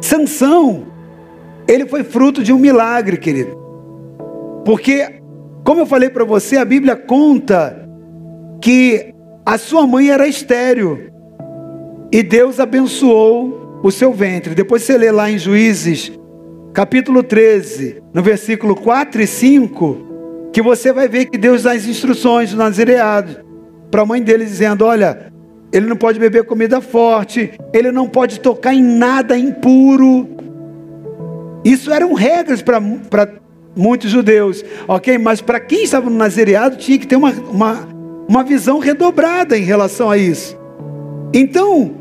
[0.00, 0.86] Sansão,
[1.66, 3.56] ele foi fruto de um milagre, querido.
[4.64, 5.20] Porque,
[5.64, 7.88] como eu falei para você, a Bíblia conta
[8.60, 9.12] que
[9.44, 11.10] a sua mãe era estéreo
[12.12, 14.54] e Deus abençoou o seu ventre.
[14.54, 16.12] Depois você lê lá em Juízes,
[16.72, 21.86] capítulo 13, no versículo 4 e 5, que você vai ver que Deus dá as
[21.86, 23.44] instruções do nazireado
[23.90, 25.31] para a mãe dele, dizendo: Olha,
[25.72, 30.28] ele não pode beber comida forte, ele não pode tocar em nada impuro.
[31.64, 32.80] Isso eram regras para
[33.74, 35.16] muitos judeus, ok?
[35.16, 37.88] Mas para quem estava no nazireado tinha que ter uma, uma,
[38.28, 40.58] uma visão redobrada em relação a isso.
[41.32, 41.94] Então,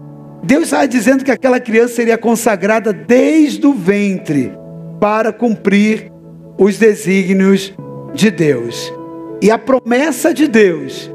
[0.44, 4.52] Deus estava dizendo que aquela criança seria consagrada desde o ventre
[5.00, 6.12] para cumprir
[6.58, 7.74] os desígnios
[8.14, 8.92] de Deus.
[9.42, 11.10] E a promessa de Deus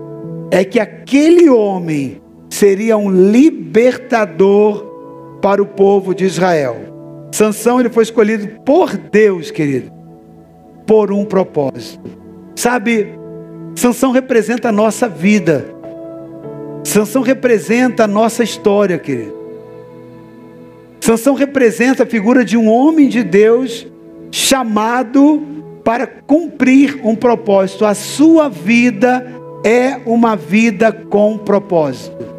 [0.50, 2.22] é que aquele homem
[2.56, 4.82] seria um libertador
[5.42, 6.76] para o povo de Israel.
[7.30, 9.92] Sansão ele foi escolhido por Deus, querido,
[10.86, 12.08] por um propósito.
[12.54, 13.08] Sabe,
[13.74, 15.66] Sansão representa a nossa vida.
[16.82, 19.36] Sansão representa a nossa história, querido.
[21.00, 23.86] Sansão representa a figura de um homem de Deus
[24.30, 25.42] chamado
[25.84, 27.84] para cumprir um propósito.
[27.84, 29.26] A sua vida
[29.62, 32.35] é uma vida com propósito.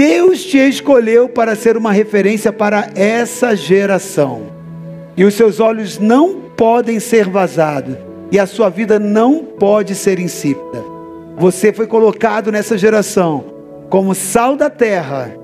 [0.00, 4.46] Deus te escolheu para ser uma referência para essa geração.
[5.14, 7.98] E os seus olhos não podem ser vazados.
[8.32, 10.82] E a sua vida não pode ser insípida.
[11.36, 13.44] Você foi colocado nessa geração
[13.90, 15.36] como sal da terra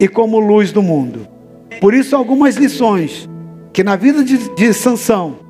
[0.00, 1.28] e como luz do mundo.
[1.78, 3.28] Por isso, algumas lições
[3.70, 5.40] que na vida de, de Sansão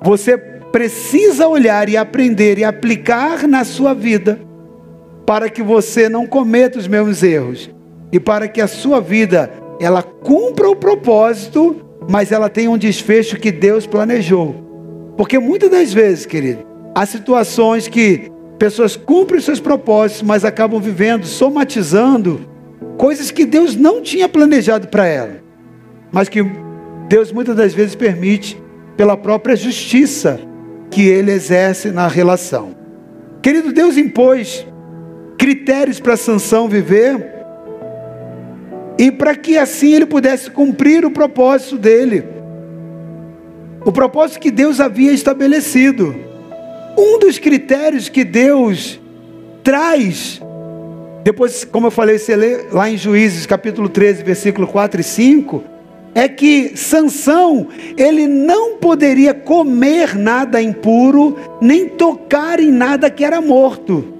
[0.00, 4.40] você precisa olhar e aprender e aplicar na sua vida
[5.26, 7.70] para que você não cometa os mesmos erros
[8.12, 11.76] e para que a sua vida ela cumpra o propósito,
[12.08, 14.54] mas ela tenha um desfecho que Deus planejou.
[15.16, 21.24] Porque muitas das vezes, querido, há situações que pessoas cumprem seus propósitos, mas acabam vivendo,
[21.26, 22.40] somatizando
[22.96, 25.42] coisas que Deus não tinha planejado para ela,
[26.12, 26.44] mas que
[27.08, 28.60] Deus muitas das vezes permite
[28.96, 30.38] pela própria justiça
[30.90, 32.76] que ele exerce na relação.
[33.42, 34.66] Querido, Deus impôs
[35.38, 37.34] critérios para Sansão viver
[38.98, 42.24] e para que assim ele pudesse cumprir o propósito dele.
[43.84, 46.14] O propósito que Deus havia estabelecido.
[46.96, 49.00] Um dos critérios que Deus
[49.62, 50.40] traz,
[51.24, 55.64] depois, como eu falei, você lê lá em Juízes capítulo 13, versículo 4 e 5,
[56.14, 63.40] é que Sansão, ele não poderia comer nada impuro, nem tocar em nada que era
[63.40, 64.13] morto.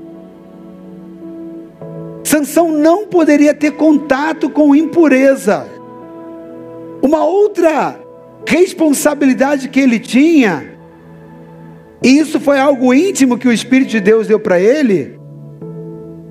[2.24, 5.66] Sansão não poderia ter contato com impureza.
[7.02, 8.00] Uma outra
[8.48, 10.74] responsabilidade que ele tinha,
[12.02, 15.18] e isso foi algo íntimo que o Espírito de Deus deu para ele,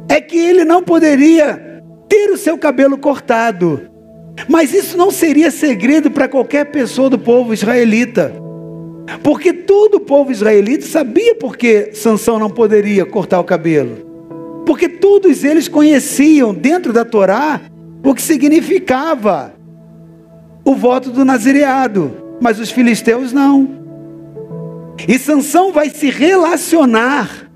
[0.09, 3.89] é que ele não poderia ter o seu cabelo cortado.
[4.49, 8.33] Mas isso não seria segredo para qualquer pessoa do povo israelita.
[9.21, 14.12] Porque todo o povo israelita sabia porque Sansão não poderia cortar o cabelo.
[14.65, 17.61] Porque todos eles conheciam dentro da Torá
[18.03, 19.53] o que significava
[20.65, 23.83] o voto do nazireado, mas os filisteus não.
[25.07, 27.49] E Sansão vai se relacionar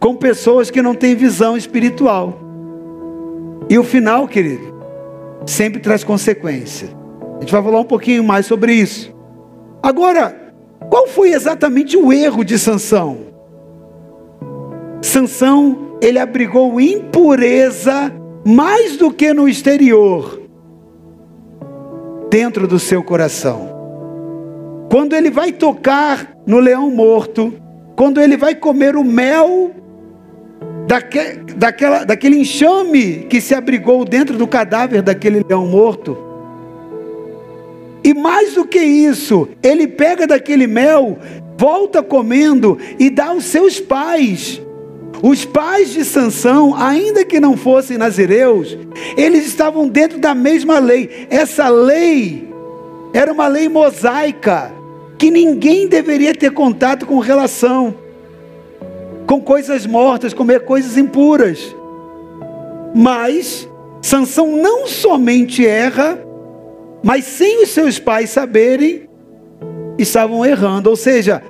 [0.00, 2.40] com pessoas que não têm visão espiritual.
[3.68, 4.74] E o final, querido,
[5.46, 6.88] sempre traz consequência.
[7.36, 9.14] A gente vai falar um pouquinho mais sobre isso.
[9.82, 10.52] Agora,
[10.90, 13.33] qual foi exatamente o erro de Sansão?
[15.14, 18.12] Sansão, ele abrigou impureza
[18.44, 20.42] mais do que no exterior,
[22.28, 23.68] dentro do seu coração.
[24.90, 27.54] Quando ele vai tocar no leão morto,
[27.94, 29.70] quando ele vai comer o mel
[30.88, 36.18] daque, daquela, daquele enxame que se abrigou dentro do cadáver daquele leão morto.
[38.02, 41.16] E mais do que isso, ele pega daquele mel,
[41.56, 44.63] volta comendo e dá aos seus pais.
[45.26, 48.76] Os pais de Sansão, ainda que não fossem nazireus,
[49.16, 51.26] eles estavam dentro da mesma lei.
[51.30, 52.46] Essa lei
[53.14, 54.70] era uma lei mosaica
[55.16, 57.94] que ninguém deveria ter contato com relação
[59.26, 61.74] com coisas mortas, comer coisas impuras.
[62.94, 63.66] Mas
[64.02, 66.18] Sansão não somente erra,
[67.02, 69.08] mas sem os seus pais saberem,
[69.96, 70.90] estavam errando.
[70.90, 71.42] Ou seja,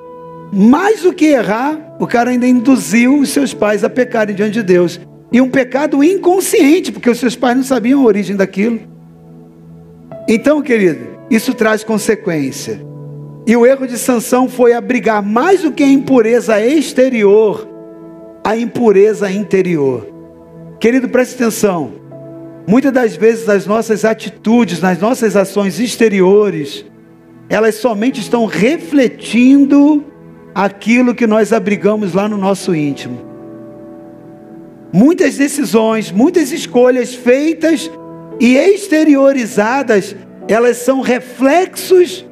[0.55, 4.63] mais do que errar, o cara ainda induziu os seus pais a pecarem diante de
[4.63, 5.01] Deus.
[5.33, 8.81] E um pecado inconsciente, porque os seus pais não sabiam a origem daquilo.
[10.29, 12.81] Então, querido, isso traz consequência.
[13.47, 17.69] E o erro de Sansão foi abrigar mais do que a impureza exterior,
[18.45, 20.07] a impureza interior.
[20.79, 21.93] Querido, preste atenção.
[22.67, 26.87] Muitas das vezes as nossas atitudes, nas nossas ações exteriores,
[27.49, 30.05] elas somente estão refletindo
[30.55, 33.21] aquilo que nós abrigamos lá no nosso íntimo.
[34.93, 37.91] Muitas decisões, muitas escolhas feitas
[38.39, 40.15] e exteriorizadas,
[40.47, 42.25] elas são reflexos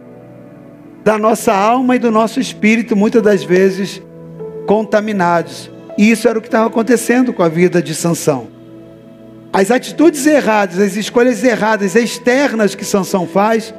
[1.02, 4.00] da nossa alma e do nosso espírito, muitas das vezes
[4.66, 5.70] contaminados.
[5.98, 8.46] E isso era o que estava acontecendo com a vida de Sansão.
[9.52, 13.74] As atitudes erradas, as escolhas erradas externas que Sansão faz,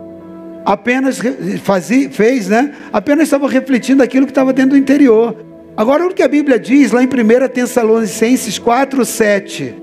[0.65, 1.19] apenas
[1.63, 2.73] fazia, fez, né?
[2.91, 5.35] Apenas estava refletindo aquilo que estava dentro do interior.
[5.75, 7.09] Agora, o que a Bíblia diz lá em 1
[7.49, 9.75] Tessalonicenses 4, 7.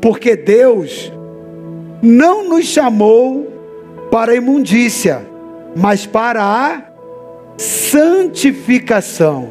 [0.00, 1.12] Porque Deus
[2.02, 3.50] não nos chamou
[4.10, 5.26] para a imundícia,
[5.76, 6.82] mas para a
[7.56, 9.50] santificação.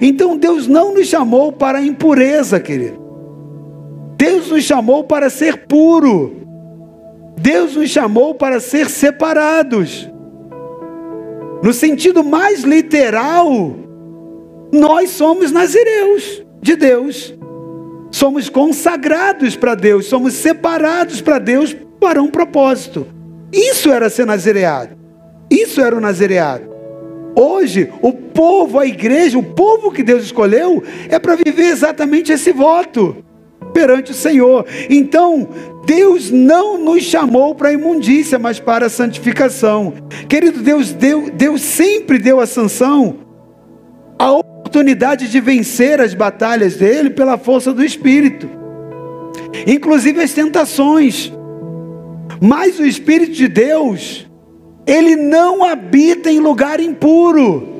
[0.00, 2.98] Então Deus não nos chamou para a impureza, querido.
[4.16, 6.43] Deus nos chamou para ser puro.
[7.36, 10.10] Deus nos chamou para ser separados.
[11.62, 13.76] No sentido mais literal,
[14.72, 17.34] nós somos nazireus de Deus.
[18.10, 23.06] Somos consagrados para Deus, somos separados para Deus para um propósito.
[23.52, 24.96] Isso era ser nazireado.
[25.50, 26.72] Isso era o nazireado.
[27.36, 32.52] Hoje, o povo, a igreja, o povo que Deus escolheu, é para viver exatamente esse
[32.52, 33.24] voto
[33.72, 34.64] perante o Senhor.
[34.88, 35.48] Então,
[35.84, 39.94] Deus não nos chamou para a imundícia, mas para a santificação.
[40.28, 43.16] Querido Deus, deu, Deus sempre deu a sanção,
[44.18, 48.48] a oportunidade de vencer as batalhas dele pela força do Espírito,
[49.66, 51.32] inclusive as tentações.
[52.40, 54.26] Mas o Espírito de Deus,
[54.86, 57.73] ele não habita em lugar impuro.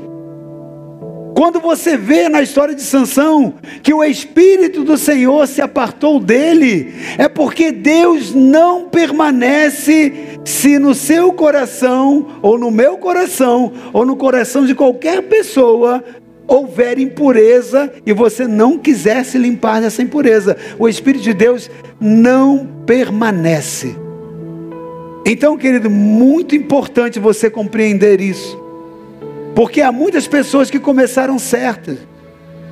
[1.35, 6.95] Quando você vê na história de Sansão que o espírito do Senhor se apartou dele,
[7.19, 14.15] é porque Deus não permanece se no seu coração, ou no meu coração, ou no
[14.15, 16.05] coração de qualquer pessoa
[16.47, 20.57] houver impureza e você não quiser se limpar dessa impureza.
[20.79, 21.69] O espírito de Deus
[22.01, 23.97] não permanece.
[25.27, 28.64] Então, querido, muito importante você compreender isso.
[29.55, 31.99] Porque há muitas pessoas que começaram certas,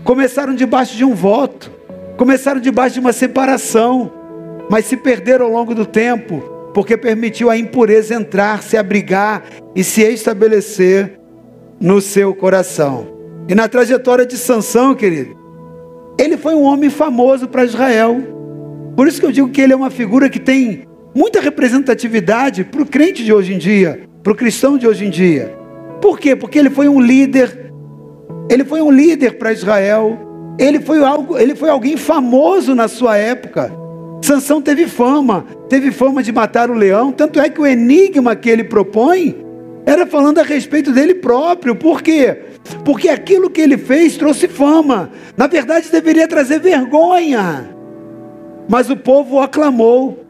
[0.03, 1.71] começaram debaixo de um voto,
[2.17, 4.13] começaram debaixo de uma separação,
[4.69, 6.41] mas se perderam ao longo do tempo,
[6.75, 9.45] porque permitiu a impureza entrar, se abrigar
[9.77, 11.21] e se estabelecer
[11.81, 13.07] no seu coração.
[13.49, 15.37] E na trajetória de Sansão, querido,
[16.19, 18.21] ele foi um homem famoso para Israel.
[18.97, 22.83] Por isso que eu digo que ele é uma figura que tem muita representatividade para
[22.83, 25.62] o crente de hoje em dia, para o cristão de hoje em dia.
[26.03, 26.35] Por quê?
[26.35, 27.73] Porque ele foi um líder,
[28.51, 30.19] ele foi um líder para Israel,
[30.59, 33.73] ele foi, algo, ele foi alguém famoso na sua época.
[34.21, 38.51] Sansão teve fama, teve fama de matar o leão, tanto é que o enigma que
[38.51, 39.37] ele propõe
[39.87, 41.77] era falando a respeito dele próprio.
[41.77, 42.37] Por quê?
[42.85, 45.09] Porque aquilo que ele fez trouxe fama.
[45.37, 47.71] Na verdade, deveria trazer vergonha.
[48.69, 50.25] Mas o povo o aclamou,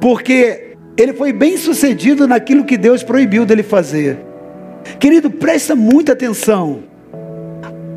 [0.00, 4.25] porque ele foi bem sucedido naquilo que Deus proibiu dele fazer.
[4.98, 6.84] Querido, presta muita atenção.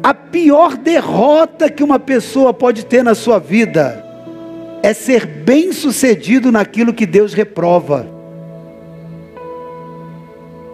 [0.01, 4.05] A pior derrota que uma pessoa pode ter na sua vida
[4.81, 8.07] é ser bem sucedido naquilo que Deus reprova.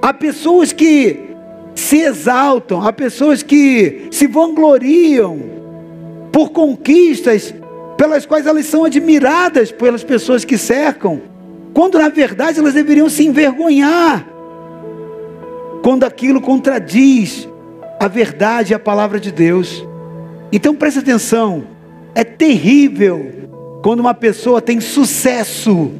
[0.01, 1.31] Há pessoas que
[1.73, 5.39] se exaltam, há pessoas que se vangloriam
[6.31, 7.53] por conquistas
[7.97, 11.21] pelas quais elas são admiradas pelas pessoas que cercam,
[11.73, 14.34] quando na verdade elas deveriam se envergonhar
[15.85, 17.47] quando aquilo contradiz
[17.99, 19.85] a verdade e a palavra de Deus.
[20.51, 21.63] Então preste atenção,
[22.15, 23.47] é terrível
[23.83, 25.91] quando uma pessoa tem sucesso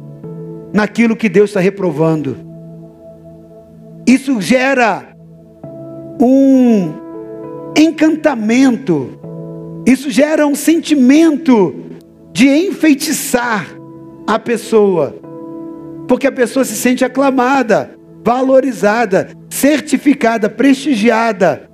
[0.72, 2.36] naquilo que Deus está reprovando.
[4.04, 5.06] Isso gera
[6.20, 6.92] um
[7.78, 9.10] encantamento,
[9.86, 11.76] isso gera um sentimento
[12.32, 13.68] de enfeitiçar
[14.26, 15.14] a pessoa,
[16.08, 21.68] porque a pessoa se sente aclamada, valorizada, certificada, prestigiada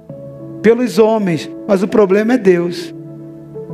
[0.63, 2.95] pelos homens, mas o problema é Deus.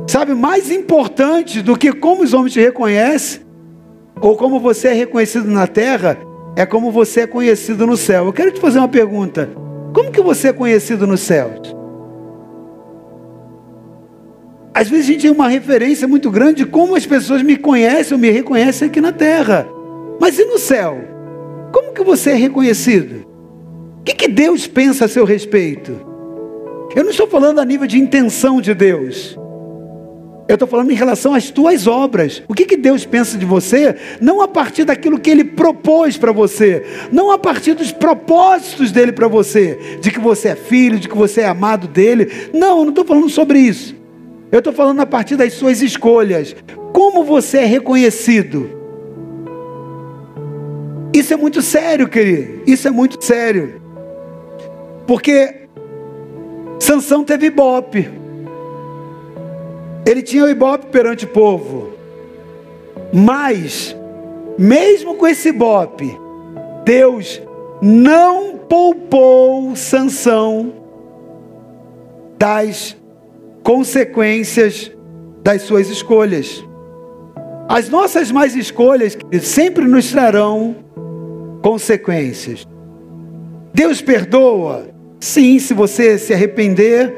[0.07, 3.41] Sabe, mais importante do que como os homens te reconhecem,
[4.19, 6.17] ou como você é reconhecido na terra,
[6.57, 8.25] é como você é conhecido no céu.
[8.25, 9.49] Eu quero te fazer uma pergunta:
[9.93, 11.73] Como que você é conhecido nos céus?
[14.73, 18.15] Às vezes a gente tem uma referência muito grande de como as pessoas me conhecem
[18.15, 19.65] ou me reconhecem aqui na terra.
[20.19, 20.97] Mas e no céu?
[21.71, 23.28] Como que você é reconhecido?
[23.99, 26.09] O que, que Deus pensa a seu respeito?
[26.95, 29.37] Eu não estou falando a nível de intenção de Deus.
[30.47, 32.41] Eu estou falando em relação às tuas obras.
[32.47, 33.95] O que, que Deus pensa de você?
[34.19, 39.11] Não a partir daquilo que Ele propôs para você, não a partir dos propósitos dele
[39.11, 42.49] para você, de que você é filho, de que você é amado dele.
[42.51, 43.95] Não, eu não estou falando sobre isso.
[44.51, 46.55] Eu estou falando a partir das suas escolhas.
[46.91, 48.71] Como você é reconhecido?
[51.13, 52.63] Isso é muito sério, querido.
[52.65, 53.78] Isso é muito sério.
[55.09, 55.55] Porque
[56.79, 58.07] Sansão teve ibope.
[60.05, 61.93] Ele tinha o ibope perante o povo.
[63.11, 63.97] Mas,
[64.55, 66.15] mesmo com esse ibope,
[66.85, 67.41] Deus
[67.81, 70.73] não poupou Sansão
[72.37, 72.95] das
[73.63, 74.91] consequências
[75.41, 76.63] das suas escolhas.
[77.67, 80.75] As nossas mais escolhas sempre nos trarão
[81.63, 82.67] consequências.
[83.73, 84.98] Deus perdoa?
[85.19, 87.13] Sim, se você se arrepender,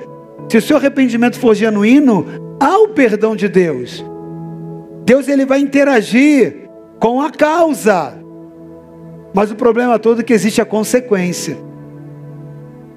[0.49, 2.25] se o seu arrependimento for genuíno,
[2.59, 4.03] há o perdão de Deus.
[5.05, 8.17] Deus ele vai interagir com a causa.
[9.33, 11.57] Mas o problema todo é que existe a consequência.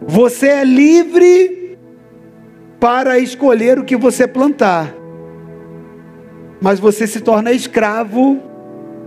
[0.06, 1.78] Você é livre
[2.80, 4.94] para escolher o que você plantar.
[6.60, 8.40] Mas você se torna escravo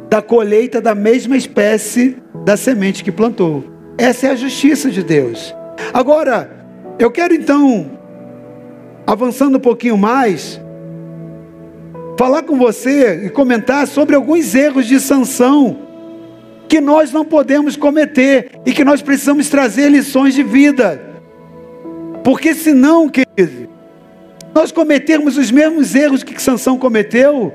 [0.10, 3.64] da colheita da mesma espécie da semente que plantou.
[3.98, 5.57] Essa é a justiça de Deus.
[5.94, 6.50] Agora,
[7.00, 7.92] eu quero então,
[9.06, 10.60] avançando um pouquinho mais,
[12.18, 15.78] falar com você e comentar sobre alguns erros de sanção
[16.68, 21.02] que nós não podemos cometer e que nós precisamos trazer lições de vida.
[22.24, 23.70] Porque senão, querido,
[24.54, 27.54] nós cometermos os mesmos erros que Sansão cometeu,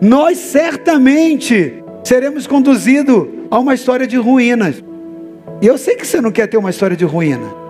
[0.00, 4.82] nós certamente seremos conduzidos a uma história de ruínas.
[5.62, 7.60] E eu sei que você não quer ter uma história de ruína.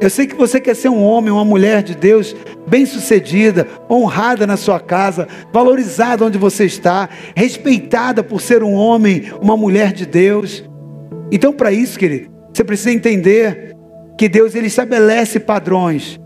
[0.00, 2.34] Eu sei que você quer ser um homem, uma mulher de Deus,
[2.66, 9.56] bem-sucedida, honrada na sua casa, valorizada onde você está, respeitada por ser um homem, uma
[9.56, 10.64] mulher de Deus.
[11.30, 13.74] Então, para isso, querido, você precisa entender
[14.18, 16.20] que Deus ele estabelece padrões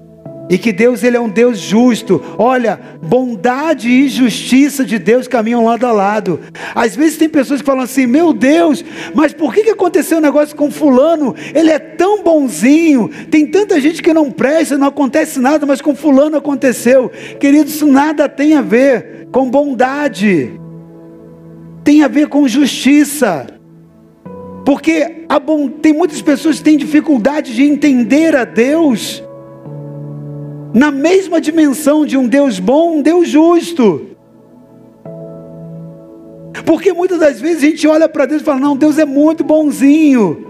[0.49, 2.23] e que Deus ele é um Deus justo.
[2.39, 6.41] Olha, bondade e justiça de Deus caminham lado a lado.
[6.75, 8.85] Às vezes tem pessoas que falam assim: "Meu Deus,
[9.15, 11.35] mas por que que aconteceu um negócio com fulano?
[11.55, 13.11] Ele é tão bonzinho.
[13.31, 17.11] Tem tanta gente que não presta, não acontece nada, mas com fulano aconteceu".
[17.39, 20.53] Querido, isso nada tem a ver com bondade.
[21.85, 23.47] Tem a ver com justiça.
[24.65, 25.25] Porque
[25.81, 29.23] tem muitas pessoas que têm dificuldade de entender a Deus
[30.79, 34.16] na mesma dimensão de um Deus bom, um Deus justo.
[36.64, 39.43] Porque muitas das vezes a gente olha para Deus e fala: não, Deus é muito
[39.43, 40.47] bonzinho.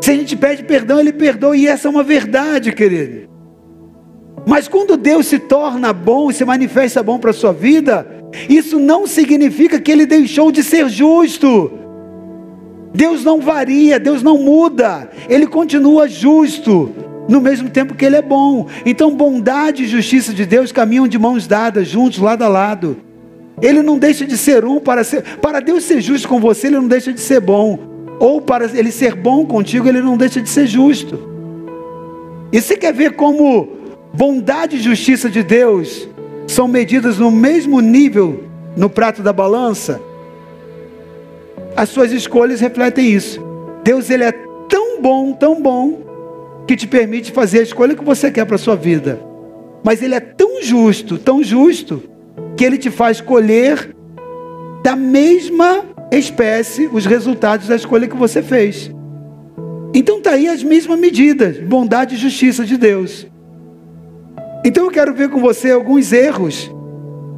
[0.00, 3.30] Se a gente pede perdão, Ele perdoa, e essa é uma verdade, querido.
[4.44, 8.04] Mas quando Deus se torna bom se manifesta bom para a sua vida,
[8.48, 11.70] isso não significa que Ele deixou de ser justo.
[12.92, 18.22] Deus não varia, Deus não muda, Ele continua justo no mesmo tempo que Ele é
[18.22, 18.66] bom.
[18.84, 22.96] Então, bondade e justiça de Deus caminham de mãos dadas, juntos, lado a lado.
[23.62, 26.76] Ele não deixa de ser um para ser, para Deus ser justo com você, Ele
[26.76, 27.78] não deixa de ser bom.
[28.18, 31.30] Ou para Ele ser bom contigo, Ele não deixa de ser justo.
[32.52, 33.68] E você quer ver como
[34.12, 36.08] bondade e justiça de Deus
[36.48, 38.42] são medidas no mesmo nível
[38.76, 40.00] no prato da balança?
[41.76, 43.40] As suas escolhas refletem isso.
[43.84, 44.32] Deus ele é
[44.68, 46.09] tão bom, tão bom,
[46.66, 49.20] que te permite fazer a escolha que você quer para a sua vida.
[49.84, 52.02] Mas ele é tão justo, tão justo,
[52.56, 53.94] que ele te faz colher
[54.82, 58.90] da mesma espécie os resultados da escolha que você fez.
[59.94, 63.26] Então está aí as mesmas medidas, bondade e justiça de Deus.
[64.64, 66.70] Então eu quero ver com você alguns erros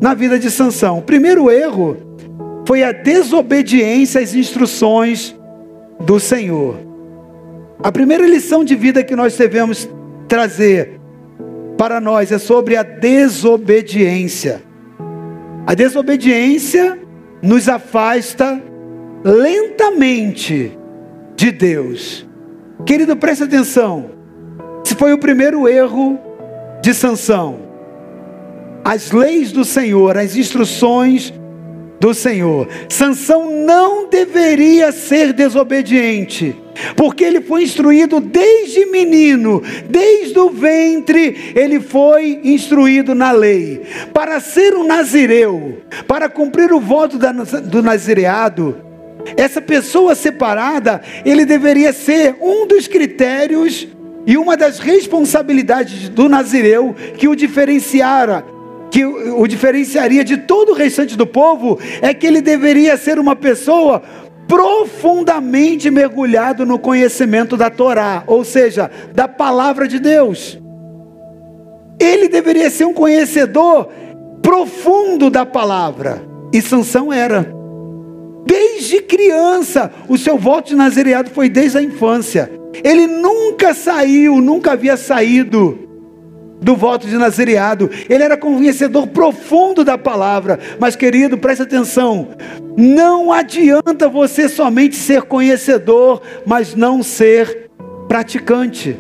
[0.01, 0.99] na vida de Sansão.
[0.99, 1.97] O primeiro erro
[2.67, 5.35] foi a desobediência às instruções
[6.01, 6.92] do Senhor.
[7.83, 9.89] A primeira lição de vida que nós devemos
[10.29, 11.01] trazer
[11.77, 14.63] para nós é sobre a desobediência.
[15.67, 16.99] A desobediência
[17.43, 18.63] nos afasta
[19.25, 20.79] lentamente
[21.35, 22.27] de Deus.
[22.87, 24.11] Querido, preste atenção.
[24.85, 26.21] Esse foi o primeiro erro
[26.81, 27.61] de Sansão.
[28.85, 31.33] As leis do Senhor, as instruções
[31.99, 32.69] do Senhor.
[32.89, 36.57] Sansão não deveria ser desobediente,
[36.97, 43.83] porque ele foi instruído desde menino, desde o ventre, ele foi instruído na lei.
[44.13, 48.77] Para ser um nazireu, para cumprir o voto do nazireado,
[49.37, 53.87] essa pessoa separada, ele deveria ser um dos critérios
[54.27, 58.45] e uma das responsabilidades do nazireu que o diferenciara
[58.93, 63.35] que o diferenciaria de todo o restante do povo é que ele deveria ser uma
[63.35, 64.03] pessoa
[64.53, 70.61] profundamente mergulhado no conhecimento da Torá, ou seja, da palavra de Deus.
[71.99, 73.89] Ele deveria ser um conhecedor
[74.43, 76.23] profundo da palavra,
[76.53, 77.51] e Sansão era.
[78.45, 82.53] Desde criança, o seu voto de nazireado foi desde a infância.
[82.85, 85.79] Ele nunca saiu, nunca havia saído
[86.63, 87.91] do voto de nazireado.
[88.09, 90.59] Ele era conhecedor profundo da palavra.
[90.79, 92.29] Mas, querido, preste atenção:
[92.77, 97.71] não adianta você somente ser conhecedor, mas não ser
[98.09, 98.97] praticante.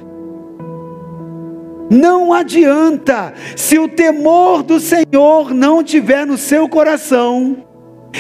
[1.91, 7.67] Não adianta, se o temor do Senhor não tiver no seu coração,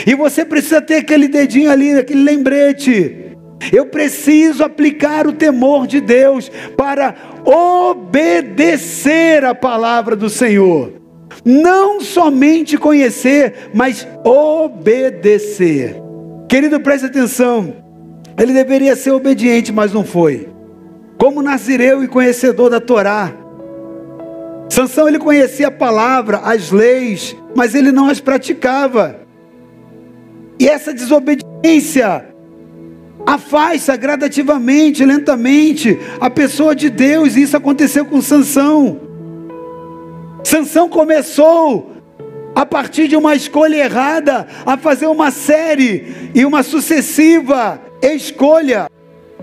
[0.06, 3.31] e você precisa ter aquele dedinho ali, aquele lembrete.
[3.70, 10.94] Eu preciso aplicar o temor de Deus para obedecer a palavra do Senhor.
[11.44, 15.96] Não somente conhecer, mas obedecer.
[16.48, 17.74] Querido, preste atenção.
[18.38, 20.48] Ele deveria ser obediente, mas não foi.
[21.18, 23.32] Como nazireu e conhecedor da Torá.
[24.68, 29.20] Sansão ele conhecia a palavra, as leis, mas ele não as praticava.
[30.58, 32.31] E essa desobediência
[33.26, 37.36] afasta gradativamente, lentamente a pessoa de Deus.
[37.36, 39.00] Isso aconteceu com Sansão.
[40.44, 41.92] Sansão começou
[42.54, 48.90] a partir de uma escolha errada a fazer uma série e uma sucessiva escolha,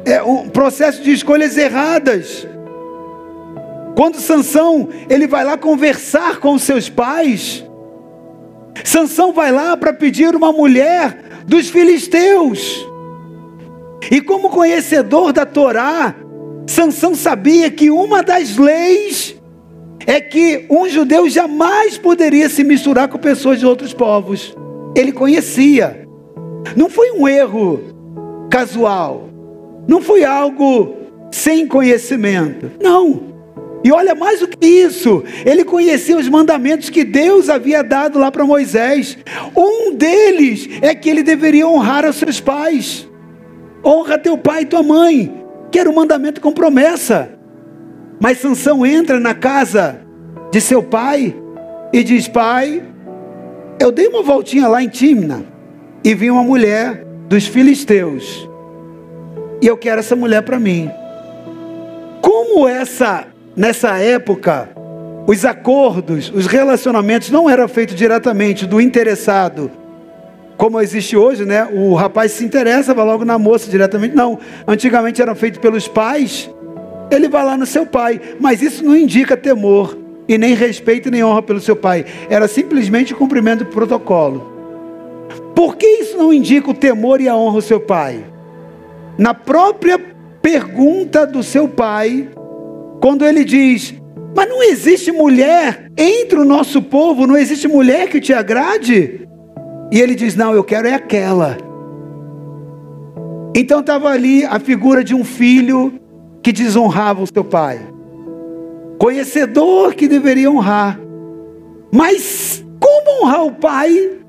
[0.05, 2.47] é um processo de escolhas erradas.
[3.95, 7.65] Quando Sansão ele vai lá conversar com seus pais,
[8.83, 12.88] Sansão vai lá para pedir uma mulher dos filisteus.
[14.11, 16.15] E como conhecedor da Torá,
[16.67, 19.35] Sansão sabia que uma das leis
[20.05, 24.55] é que um judeu jamais poderia se misturar com pessoas de outros povos.
[24.95, 26.07] Ele conhecia.
[26.75, 27.79] Não foi um erro
[28.49, 29.29] casual.
[29.87, 30.95] Não foi algo
[31.31, 32.71] sem conhecimento.
[32.81, 33.29] Não.
[33.83, 38.29] E olha mais do que isso, ele conhecia os mandamentos que Deus havia dado lá
[38.29, 39.17] para Moisés.
[39.55, 43.08] Um deles é que ele deveria honrar os seus pais.
[43.85, 47.29] Honra teu pai e tua mãe, que era um mandamento com promessa.
[48.19, 50.01] Mas Sansão entra na casa
[50.51, 51.35] de seu pai
[51.93, 52.83] e diz: Pai,
[53.79, 55.43] eu dei uma voltinha lá em Timna
[56.03, 58.47] e vi uma mulher dos filisteus.
[59.61, 60.89] E eu quero essa mulher para mim.
[62.21, 64.69] Como essa nessa época
[65.27, 69.69] os acordos, os relacionamentos não eram feitos diretamente do interessado
[70.59, 71.69] como existe hoje, né?
[71.71, 74.13] O rapaz se interessa, vai logo na moça diretamente.
[74.13, 74.37] Não.
[74.67, 76.49] Antigamente era feito pelos pais.
[77.09, 78.19] Ele vai lá no seu pai.
[78.41, 79.97] Mas isso não indica temor.
[80.27, 82.05] E nem respeito nem honra pelo seu pai.
[82.29, 84.53] Era simplesmente cumprimento do protocolo.
[85.55, 88.25] Por que isso não indica o temor e a honra ao seu pai?
[89.17, 89.97] Na própria
[90.41, 92.27] pergunta do seu pai,
[92.99, 93.93] quando ele diz:
[94.35, 99.25] Mas não existe mulher entre o nosso povo, não existe mulher que te agrade?
[99.91, 101.57] E ele diz: Não, eu quero é aquela.
[103.55, 105.99] Então estava ali a figura de um filho
[106.41, 107.79] que desonrava o seu pai,
[108.97, 110.99] conhecedor que deveria honrar,
[111.91, 114.19] mas como honrar o pai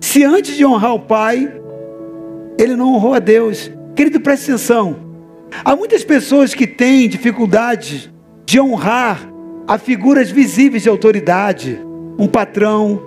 [0.00, 1.52] se antes de honrar o pai
[2.58, 3.70] ele não honrou a Deus?
[3.96, 4.96] Querido, preste atenção.
[5.64, 8.12] Há muitas pessoas que têm dificuldade
[8.44, 9.28] de honrar
[9.66, 11.78] a figuras visíveis de autoridade,
[12.18, 13.00] um patrão,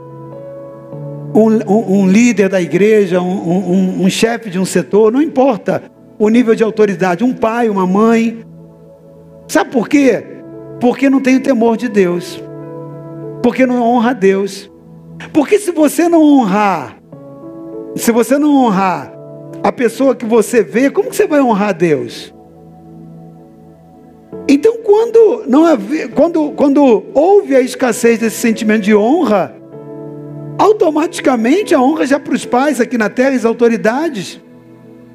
[1.36, 5.84] um, um, líder da igreja, um, um chefe de um setor, não importa
[6.18, 8.40] o nível de autoridade, um pai, uma mãe.
[9.48, 10.24] Sabe por quê?
[10.80, 12.42] Porque não tem o temor de Deus,
[13.44, 14.72] porque não honra a Deus.
[15.34, 16.98] Porque se você não honrar,
[17.96, 19.14] se você não honrar
[19.62, 22.34] a pessoa que você vê, como que você vai honrar a Deus?
[24.48, 25.64] Então, quando, não
[26.14, 29.56] quando, quando houve a escassez desse sentimento de honra,
[30.58, 34.40] automaticamente a honra já para os pais aqui na terra, as autoridades,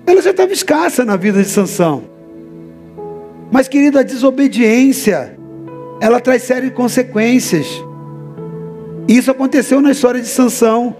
[0.06, 2.04] ela já estava escassa na vida de Sansão.
[3.50, 5.36] Mas, querido, a desobediência,
[6.00, 7.66] ela traz sérias consequências.
[9.08, 10.96] E isso aconteceu na história de Sansão.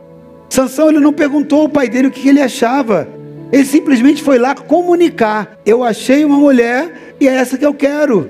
[0.49, 3.09] Sansão ele não perguntou ao pai dele o que ele achava.
[3.53, 8.29] Ele simplesmente foi lá comunicar: eu achei uma mulher e é essa que eu quero.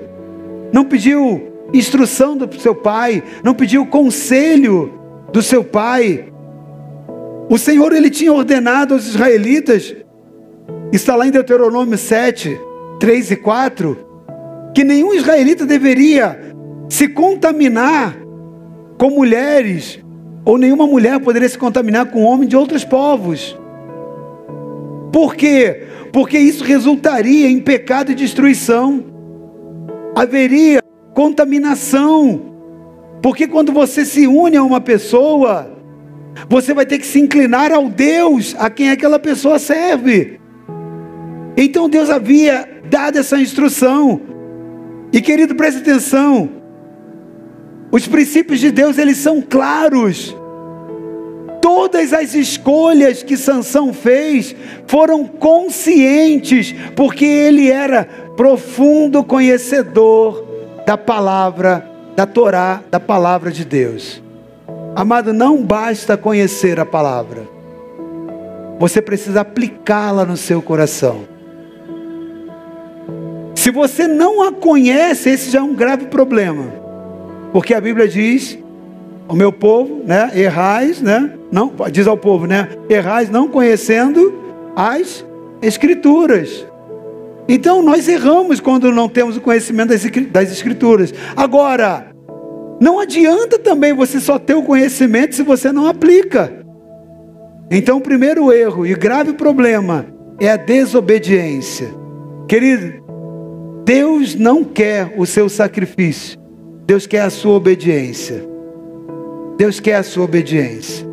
[0.71, 5.00] Não pediu instrução do seu pai, não pediu conselho
[5.31, 6.31] do seu pai.
[7.49, 9.95] O Senhor ele tinha ordenado aos israelitas,
[10.91, 12.59] está lá em Deuteronômio 7,
[12.99, 13.97] 3 e 4,
[14.73, 16.39] que nenhum israelita deveria
[16.89, 18.17] se contaminar
[18.97, 19.99] com mulheres,
[20.45, 23.57] ou nenhuma mulher poderia se contaminar com homem de outros povos.
[25.11, 25.87] Por quê?
[26.13, 29.03] Porque isso resultaria em pecado e destruição.
[30.15, 30.81] Haveria
[31.13, 32.50] contaminação.
[33.21, 35.71] Porque quando você se une a uma pessoa,
[36.49, 40.39] você vai ter que se inclinar ao Deus a quem aquela pessoa serve.
[41.55, 44.21] Então Deus havia dado essa instrução.
[45.13, 46.49] E querido, preste atenção.
[47.91, 50.35] Os princípios de Deus, eles são claros.
[51.61, 54.55] Todas as escolhas que Sansão fez
[54.87, 58.05] foram conscientes, porque ele era
[58.35, 60.43] profundo conhecedor
[60.87, 61.90] da palavra
[62.21, 64.21] da Torá, da palavra de Deus.
[64.95, 67.47] Amado, não basta conhecer a palavra.
[68.77, 71.21] Você precisa aplicá-la no seu coração.
[73.55, 76.65] Se você não a conhece, esse já é um grave problema.
[77.51, 78.55] Porque a Bíblia diz:
[79.27, 81.33] "O meu povo, né, errais, né?
[81.51, 82.69] Não, diz ao povo, né?
[82.87, 84.31] Errais não conhecendo
[84.75, 85.25] as
[85.59, 86.67] escrituras.
[87.47, 89.89] Então nós erramos quando não temos o conhecimento
[90.29, 91.11] das escrituras.
[91.35, 92.10] Agora,
[92.81, 96.51] não adianta também você só ter o conhecimento se você não aplica.
[97.69, 100.07] Então, o primeiro erro e grave problema
[100.39, 101.89] é a desobediência.
[102.47, 103.03] Querido,
[103.85, 106.39] Deus não quer o seu sacrifício,
[106.87, 108.49] Deus quer a sua obediência.
[109.59, 111.05] Deus quer a sua obediência.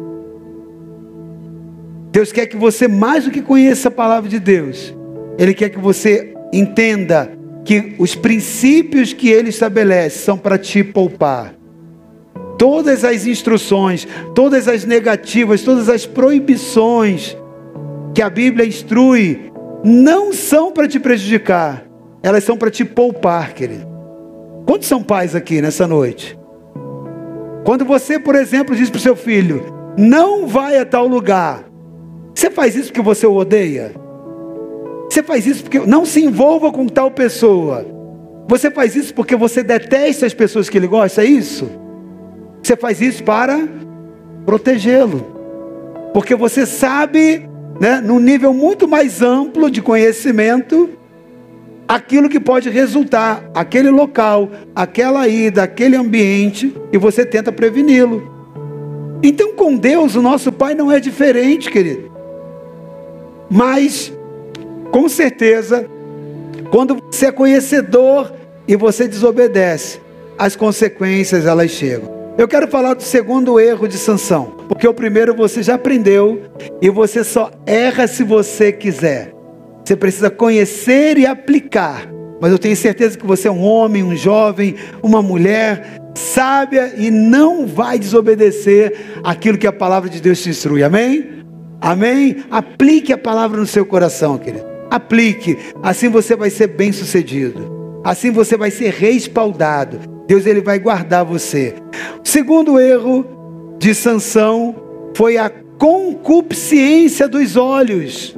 [2.10, 4.96] Deus quer que você, mais do que conheça a palavra de Deus,
[5.38, 7.30] Ele quer que você entenda
[7.62, 11.57] que os princípios que Ele estabelece são para te poupar.
[12.58, 17.36] Todas as instruções, todas as negativas, todas as proibições
[18.14, 19.52] que a Bíblia instrui,
[19.84, 21.84] não são para te prejudicar,
[22.22, 23.86] elas são para te poupar, querido.
[24.66, 26.36] Quantos são pais aqui nessa noite?
[27.64, 29.62] Quando você, por exemplo, diz para o seu filho:
[29.96, 31.64] não vai a tal lugar,
[32.34, 33.92] você faz isso porque você o odeia?
[35.08, 37.86] Você faz isso porque não se envolva com tal pessoa.
[38.46, 41.68] Você faz isso porque você detesta as pessoas que ele gosta, é isso?
[42.62, 43.66] Você faz isso para
[44.44, 45.38] protegê-lo.
[46.12, 47.48] Porque você sabe,
[47.80, 50.90] né, num nível muito mais amplo de conhecimento,
[51.86, 58.36] aquilo que pode resultar, aquele local, aquela ida, aquele ambiente, e você tenta preveni-lo.
[59.22, 62.10] Então, com Deus, o nosso Pai não é diferente, querido.
[63.50, 64.12] Mas,
[64.90, 65.86] com certeza,
[66.70, 68.32] quando você é conhecedor
[68.66, 70.00] e você desobedece,
[70.38, 72.17] as consequências elas chegam.
[72.38, 76.40] Eu quero falar do segundo erro de Sansão, porque o primeiro você já aprendeu
[76.80, 79.34] e você só erra se você quiser.
[79.84, 82.08] Você precisa conhecer e aplicar.
[82.40, 87.10] Mas eu tenho certeza que você é um homem, um jovem, uma mulher sábia e
[87.10, 90.84] não vai desobedecer aquilo que a palavra de Deus te instrui.
[90.84, 91.42] Amém?
[91.80, 92.44] Amém?
[92.52, 94.64] Aplique a palavra no seu coração, querido.
[94.88, 95.58] Aplique.
[95.82, 98.00] Assim você vai ser bem sucedido.
[98.04, 100.17] Assim você vai ser respaldado.
[100.28, 101.74] Deus ele vai guardar você.
[102.22, 103.24] O segundo erro
[103.78, 104.76] de Sansão
[105.16, 108.36] foi a concupiscência dos olhos.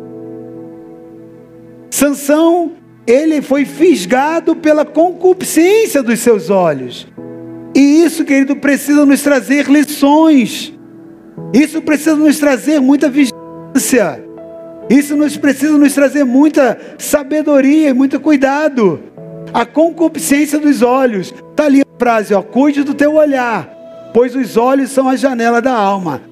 [1.91, 2.75] Sansão,
[3.05, 7.09] ele foi fisgado pela concupiscência dos seus olhos.
[7.75, 10.73] E isso, querido, precisa nos trazer lições.
[11.53, 14.25] Isso precisa nos trazer muita vigilância.
[14.89, 19.01] Isso nos precisa nos trazer muita sabedoria e muito cuidado.
[19.53, 21.35] A concupiscência dos olhos.
[21.51, 23.69] Está ali a frase, ó, cuide do teu olhar,
[24.15, 26.23] pois os olhos são a janela da alma.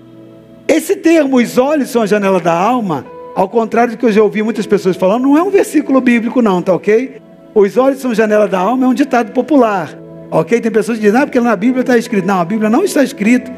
[0.67, 3.05] Esse termo, os olhos são a janela da alma,
[3.35, 6.43] ao contrário do que eu já ouvi muitas pessoas falando, não é um versículo bíblico
[6.43, 7.21] não, tá ok?
[7.55, 9.97] Os olhos são a janela da alma é um ditado popular,
[10.31, 10.61] ok?
[10.61, 12.27] Tem pessoas que dizem, ah, porque na Bíblia está escrito.
[12.27, 13.51] Não, a Bíblia não está escrito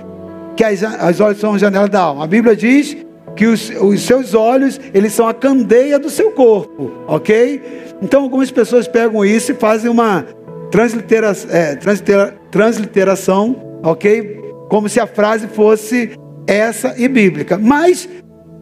[0.56, 2.24] que as, as olhos são a janela da alma.
[2.24, 2.96] A Bíblia diz
[3.36, 7.62] que os, os seus olhos, eles são a candeia do seu corpo, ok?
[8.02, 10.26] Então algumas pessoas pegam isso e fazem uma
[10.70, 14.40] translitera, é, translitera, transliteração, ok?
[14.68, 16.10] Como se a frase fosse
[16.46, 17.58] essa e bíblica.
[17.58, 18.08] Mas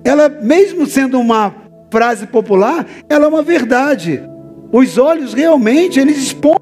[0.05, 1.55] ela, mesmo sendo uma
[1.91, 4.23] frase popular, ela é uma verdade.
[4.73, 6.59] Os olhos realmente eles expõem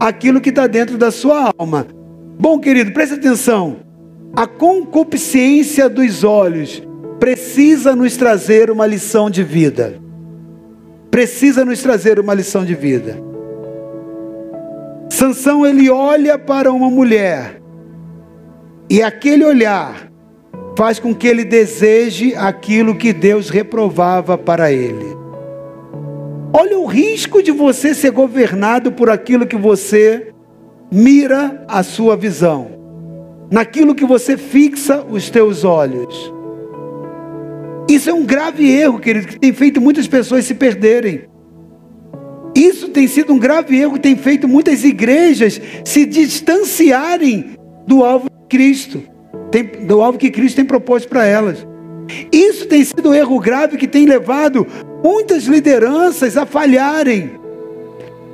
[0.00, 1.86] aquilo que está dentro da sua alma.
[2.38, 3.76] Bom, querido, preste atenção.
[4.34, 6.82] a concupiscência dos olhos
[7.18, 10.00] precisa nos trazer uma lição de vida.
[11.10, 13.18] Precisa nos trazer uma lição de vida.
[15.10, 17.60] Sansão ele olha para uma mulher
[18.90, 20.10] e aquele olhar
[20.76, 25.16] faz com que ele deseje aquilo que Deus reprovava para ele.
[26.52, 30.32] Olha o risco de você ser governado por aquilo que você
[30.92, 32.68] mira a sua visão,
[33.50, 36.35] naquilo que você fixa os teus olhos.
[37.88, 41.24] Isso é um grave erro, querido, que tem feito muitas pessoas se perderem.
[42.54, 47.50] Isso tem sido um grave erro que tem feito muitas igrejas se distanciarem
[47.86, 49.02] do alvo de Cristo,
[49.86, 51.66] do alvo que Cristo tem proposto para elas.
[52.32, 54.66] Isso tem sido um erro grave que tem levado
[55.04, 57.32] muitas lideranças a falharem.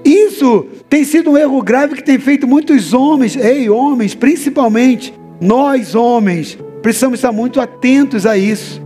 [0.04, 5.94] Isso tem sido um erro grave que tem feito muitos homens, ei, homens, principalmente, nós
[5.94, 8.81] homens, precisamos estar muito atentos a isso.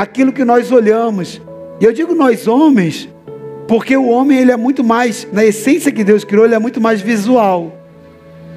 [0.00, 1.42] Aquilo que nós olhamos.
[1.78, 3.06] E eu digo nós homens,
[3.68, 6.80] porque o homem ele é muito mais, na essência que Deus criou, ele é muito
[6.80, 7.70] mais visual.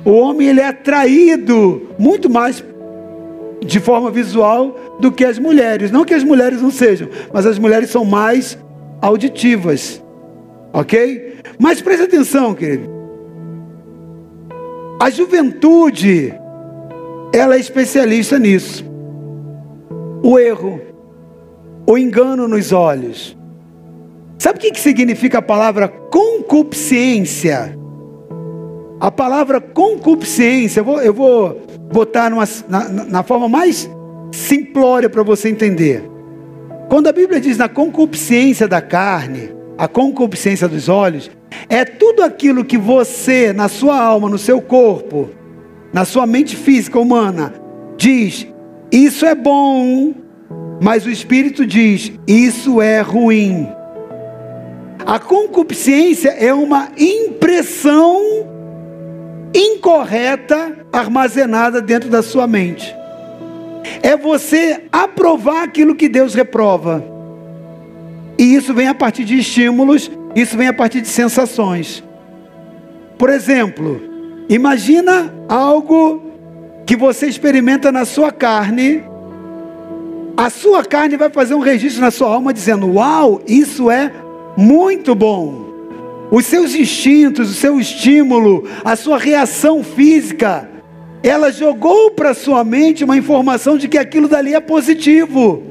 [0.05, 2.63] O homem ele é atraído muito mais
[3.59, 5.91] de forma visual do que as mulheres.
[5.91, 8.57] Não que as mulheres não sejam, mas as mulheres são mais
[9.01, 10.01] auditivas.
[10.71, 11.39] Ok?
[11.59, 12.89] Mas preste atenção, querido.
[14.97, 16.33] A juventude,
[17.33, 18.85] ela é especialista nisso.
[20.23, 20.92] O erro,
[21.85, 23.37] o engano nos olhos.
[24.37, 27.77] Sabe o que significa a palavra concupiscência?
[28.99, 31.61] A palavra concupiscência, eu vou, eu vou
[31.91, 33.89] botar numa, na, na forma mais
[34.31, 36.09] simplória para você entender.
[36.89, 41.29] Quando a Bíblia diz na concupiscência da carne, a concupiscência dos olhos,
[41.69, 45.29] é tudo aquilo que você, na sua alma, no seu corpo,
[45.91, 47.53] na sua mente física humana,
[47.97, 48.47] diz:
[48.91, 50.13] Isso é bom,
[50.81, 53.67] mas o Espírito diz: Isso é ruim.
[55.05, 58.21] A concupiscência é uma impressão
[59.53, 62.95] incorreta armazenada dentro da sua mente.
[64.01, 67.03] É você aprovar aquilo que Deus reprova.
[68.37, 72.03] E isso vem a partir de estímulos, isso vem a partir de sensações.
[73.17, 74.01] Por exemplo,
[74.49, 76.23] imagina algo
[76.85, 79.03] que você experimenta na sua carne.
[80.35, 84.11] A sua carne vai fazer um registro na sua alma dizendo: Uau, isso é
[84.57, 85.63] muito bom
[86.33, 90.67] os seus instintos, o seu estímulo, a sua reação física,
[91.21, 95.61] ela jogou para sua mente uma informação de que aquilo dali é positivo.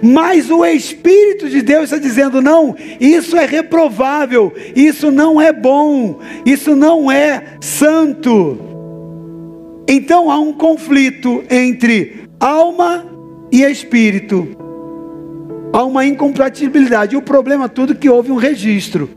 [0.00, 6.20] Mas o Espírito de Deus está dizendo: não, isso é reprovável, isso não é bom,
[6.46, 8.56] isso não é santo.
[9.88, 13.04] Então há um conflito entre alma
[13.52, 14.48] e espírito,
[15.72, 17.14] há uma incompatibilidade.
[17.14, 19.10] E o problema é que houve um registro.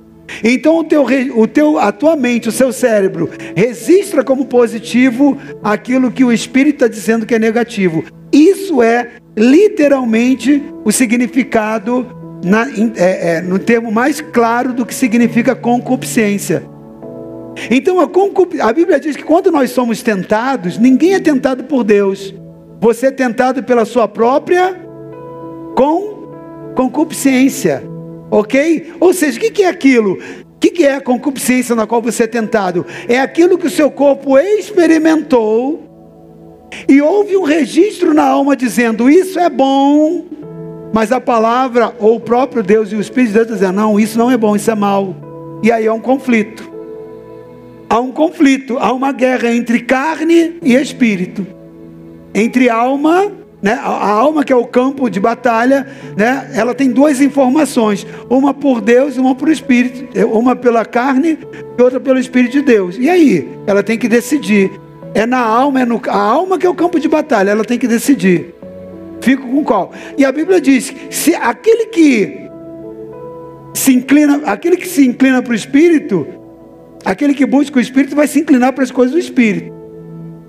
[0.43, 1.05] Então o teu,
[1.35, 6.83] o teu, a tua mente, o seu cérebro, registra como positivo aquilo que o Espírito
[6.83, 8.03] está dizendo que é negativo.
[8.31, 12.07] Isso é literalmente o significado,
[12.43, 12.67] na,
[12.97, 16.63] é, é, no termo mais claro do que significa concupiscência.
[17.69, 18.59] Então a, concup...
[18.59, 22.33] a Bíblia diz que quando nós somos tentados, ninguém é tentado por Deus.
[22.85, 24.79] Você é tentado pela sua própria
[25.75, 27.83] com concupiscência.
[28.29, 28.93] Ok?
[28.99, 30.19] Ou seja, o que é aquilo?
[30.53, 32.85] O que é a concupiscência na qual você é tentado?
[33.07, 35.83] É aquilo que o seu corpo experimentou
[36.87, 40.23] e houve um registro na alma dizendo: Isso é bom,
[40.93, 44.15] mas a palavra, ou o próprio Deus e o Espírito de Deus dizendo: Não, isso
[44.15, 45.15] não é bom, isso é mal.
[45.63, 46.71] E aí há um conflito.
[47.89, 51.47] Há um conflito, há uma guerra entre carne e espírito,
[52.35, 53.31] entre alma
[53.65, 53.79] né?
[53.81, 56.51] A, alma que é o campo de batalha, né?
[56.53, 61.39] ela tem duas informações, uma por Deus e uma por Espírito, uma pela carne
[61.75, 62.95] e outra pelo Espírito de Deus.
[62.95, 63.49] E aí?
[63.65, 64.69] Ela tem que decidir.
[65.15, 67.79] É na alma, é no, a alma que é o campo de batalha, ela tem
[67.79, 68.53] que decidir.
[69.19, 69.91] Fico com qual?
[70.15, 72.47] E a Bíblia diz: se aquele que
[73.73, 76.27] se inclina, aquele que se inclina para o Espírito,
[77.03, 79.74] aquele que busca o Espírito vai se inclinar para as coisas do Espírito.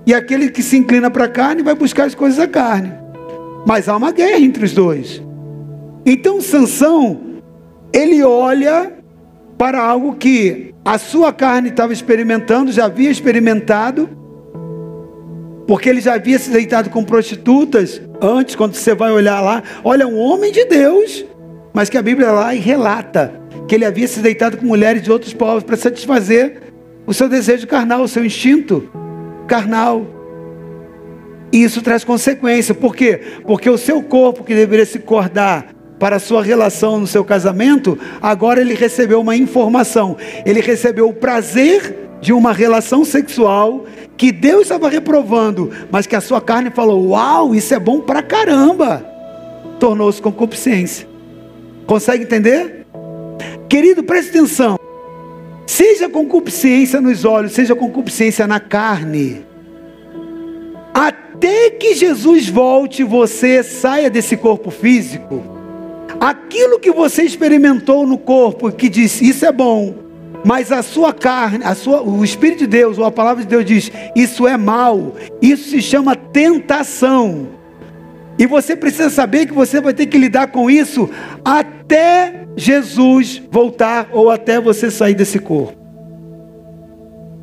[0.07, 2.93] E aquele que se inclina para a carne vai buscar as coisas da carne.
[3.65, 5.21] Mas há uma guerra entre os dois.
[6.05, 7.19] Então Sansão,
[7.91, 8.93] ele olha
[9.57, 14.09] para algo que a sua carne estava experimentando, já havia experimentado,
[15.67, 20.07] porque ele já havia se deitado com prostitutas antes, quando você vai olhar lá, olha,
[20.07, 21.25] um homem de Deus,
[21.73, 25.33] mas que a Bíblia lá relata que ele havia se deitado com mulheres de outros
[25.33, 26.61] povos para satisfazer
[27.05, 28.89] o seu desejo carnal, o seu instinto
[29.47, 30.05] carnal.
[31.51, 32.75] E isso traz consequência.
[32.75, 33.21] Por quê?
[33.45, 37.97] Porque o seu corpo, que deveria se acordar para a sua relação no seu casamento,
[38.21, 40.17] agora ele recebeu uma informação.
[40.45, 43.85] Ele recebeu o prazer de uma relação sexual
[44.15, 48.21] que Deus estava reprovando, mas que a sua carne falou: Uau, isso é bom pra
[48.21, 49.05] caramba!
[49.79, 51.07] Tornou-se concupiscência.
[51.85, 52.85] Consegue entender?
[53.69, 54.77] Querido, preste atenção.
[55.67, 59.45] Seja concupiscência nos olhos, seja concupiscência na carne.
[60.93, 65.43] Até que Jesus volte, você saia desse corpo físico.
[66.21, 69.93] Aquilo que você experimentou no corpo, que disse isso é bom,
[70.43, 73.65] mas a sua carne, a sua, o Espírito de Deus, ou a palavra de Deus
[73.65, 75.15] diz, isso é mal.
[75.41, 77.56] Isso se chama tentação.
[78.39, 81.09] E você precisa saber que você vai ter que lidar com isso
[81.43, 85.75] até Jesus voltar ou até você sair desse corpo.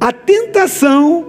[0.01, 1.27] A tentação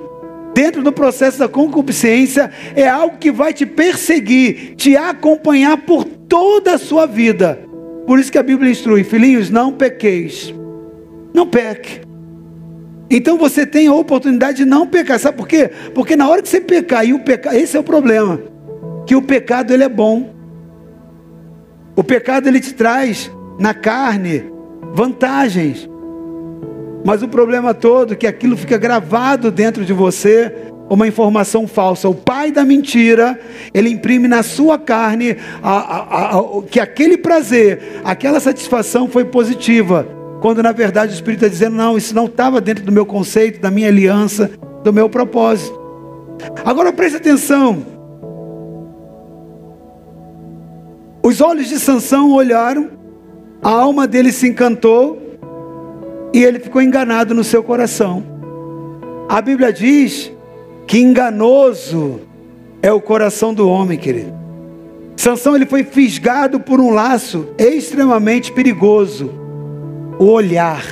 [0.54, 6.76] dentro do processo da concupiscência é algo que vai te perseguir, te acompanhar por toda
[6.76, 7.60] a sua vida.
[8.06, 10.54] Por isso que a Bíblia instrui, filhinhos, não pequeis.
[11.34, 12.02] Não peque.
[13.10, 15.20] Então você tem a oportunidade de não pecar.
[15.20, 15.72] Sabe por quê?
[15.94, 18.55] Porque na hora que você pecar, e o pecado, esse é o problema
[19.06, 20.34] que o pecado ele é bom.
[21.96, 24.44] O pecado ele te traz na carne
[24.94, 25.90] vantagens.
[27.06, 30.52] Mas o problema todo é que aquilo fica gravado dentro de você,
[30.90, 32.10] uma informação falsa.
[32.10, 33.40] O pai da mentira,
[33.74, 40.08] ele imprime na sua carne a, a, a, que aquele prazer, aquela satisfação foi positiva.
[40.42, 43.60] Quando na verdade o Espírito está dizendo, não, isso não estava dentro do meu conceito,
[43.60, 44.52] da minha aliança,
[44.84, 45.80] do meu propósito.
[46.64, 47.95] Agora preste atenção.
[51.26, 52.92] Os olhos de Sansão olharam,
[53.60, 55.20] a alma dele se encantou
[56.32, 58.24] e ele ficou enganado no seu coração.
[59.28, 60.32] A Bíblia diz
[60.86, 62.22] que enganoso
[62.80, 64.32] é o coração do homem, querido.
[65.18, 69.32] Sansão ele foi fisgado por um laço extremamente perigoso,
[70.20, 70.86] o olhar.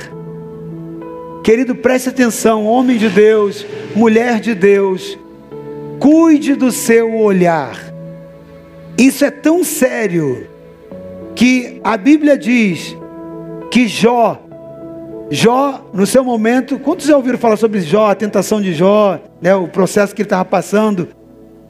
[1.44, 3.64] Querido, preste atenção, homem de Deus,
[3.94, 5.16] mulher de Deus,
[6.00, 7.93] cuide do seu olhar.
[8.96, 10.46] Isso é tão sério
[11.34, 12.96] que a Bíblia diz
[13.70, 14.40] que Jó,
[15.30, 19.54] Jó, no seu momento, quantos já ouviram falar sobre Jó, a tentação de Jó, né,
[19.54, 21.08] o processo que ele estava passando?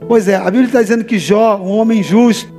[0.07, 2.53] Pois é, a Bíblia está dizendo que Jó, um homem justo,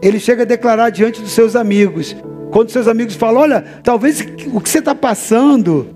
[0.00, 2.14] ele chega a declarar diante dos seus amigos.
[2.52, 4.20] Quando seus amigos falam: Olha, talvez
[4.52, 5.88] o que você está passando,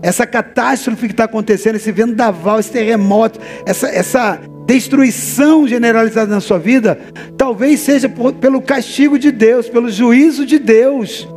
[0.00, 6.58] essa catástrofe que está acontecendo, esse vendaval, esse terremoto, essa, essa destruição generalizada na sua
[6.58, 6.98] vida,
[7.36, 11.28] talvez seja por, pelo castigo de Deus, pelo juízo de Deus,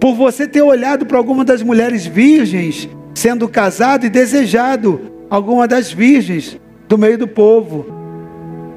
[0.00, 5.92] por você ter olhado para alguma das mulheres virgens sendo casado e desejado alguma das
[5.92, 6.58] virgens
[6.88, 7.86] do meio do povo.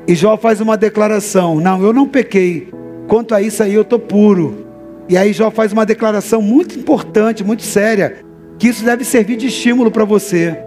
[0.08, 2.70] E Jó faz uma declaração: Não, eu não pequei.
[3.08, 4.66] Quanto a isso aí, eu estou puro.
[5.08, 8.18] E aí Jó faz uma declaração muito importante, muito séria,
[8.58, 10.58] que isso deve servir de estímulo para você.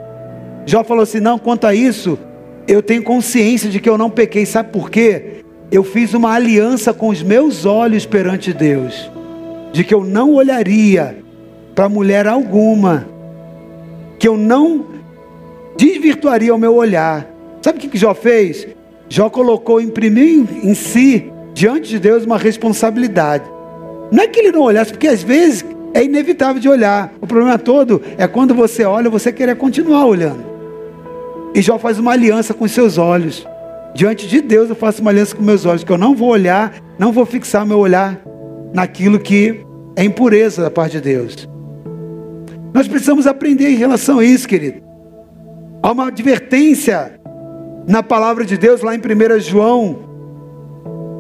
[0.66, 2.18] Jó falou assim: Não, quanto a isso,
[2.68, 5.42] eu tenho consciência de que eu não pequei, sabe por quê?
[5.72, 9.10] Eu fiz uma aliança com os meus olhos perante Deus,
[9.72, 11.16] de que eu não olharia
[11.74, 13.08] para mulher alguma,
[14.18, 14.84] que eu não
[15.78, 17.26] desvirtuaria o meu olhar.
[17.62, 18.68] Sabe o que, que Jó fez?
[19.08, 23.44] Jó colocou, imprimiu em si, diante de Deus, uma responsabilidade.
[24.12, 25.64] Não é que ele não olhasse, porque às vezes
[25.94, 27.14] é inevitável de olhar.
[27.18, 30.57] O problema todo é quando você olha, você querer continuar olhando.
[31.58, 33.44] E Jó faz uma aliança com seus olhos.
[33.92, 36.72] Diante de Deus eu faço uma aliança com meus olhos, que eu não vou olhar,
[36.96, 38.16] não vou fixar meu olhar
[38.72, 41.48] naquilo que é impureza da parte de Deus.
[42.72, 44.80] Nós precisamos aprender em relação a isso, querido.
[45.82, 47.18] Há uma advertência
[47.88, 49.98] na palavra de Deus lá em 1 João,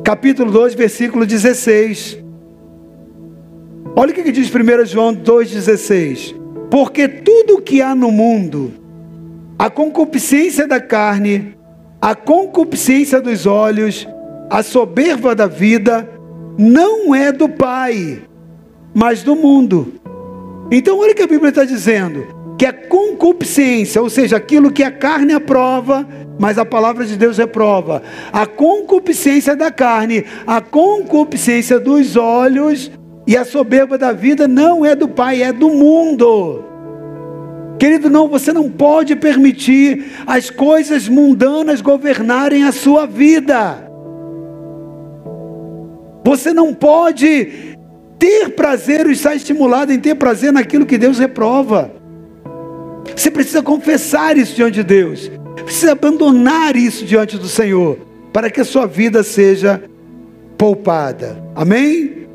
[0.04, 2.16] capítulo 2, versículo 16.
[3.96, 6.32] Olha o que diz 1 João 2,16.
[6.70, 8.86] Porque tudo que há no mundo,
[9.58, 11.56] a concupiscência da carne,
[12.00, 14.06] a concupiscência dos olhos,
[14.48, 16.08] a soberba da vida,
[16.56, 18.22] não é do Pai,
[18.94, 19.94] mas do mundo.
[20.70, 24.84] Então, olha o que a Bíblia está dizendo: que a concupiscência, ou seja, aquilo que
[24.84, 26.06] a carne aprova,
[26.38, 28.02] mas a palavra de Deus reprova,
[28.32, 32.90] a concupiscência da carne, a concupiscência dos olhos
[33.26, 36.67] e a soberba da vida não é do Pai, é do mundo.
[37.78, 43.88] Querido, não, você não pode permitir as coisas mundanas governarem a sua vida.
[46.24, 47.76] Você não pode
[48.18, 51.92] ter prazer ou estar estimulado em ter prazer naquilo que Deus reprova.
[53.14, 55.30] Você precisa confessar isso diante de Deus.
[55.64, 57.98] Precisa abandonar isso diante do Senhor,
[58.32, 59.82] para que a sua vida seja
[60.56, 61.42] poupada.
[61.54, 62.26] Amém?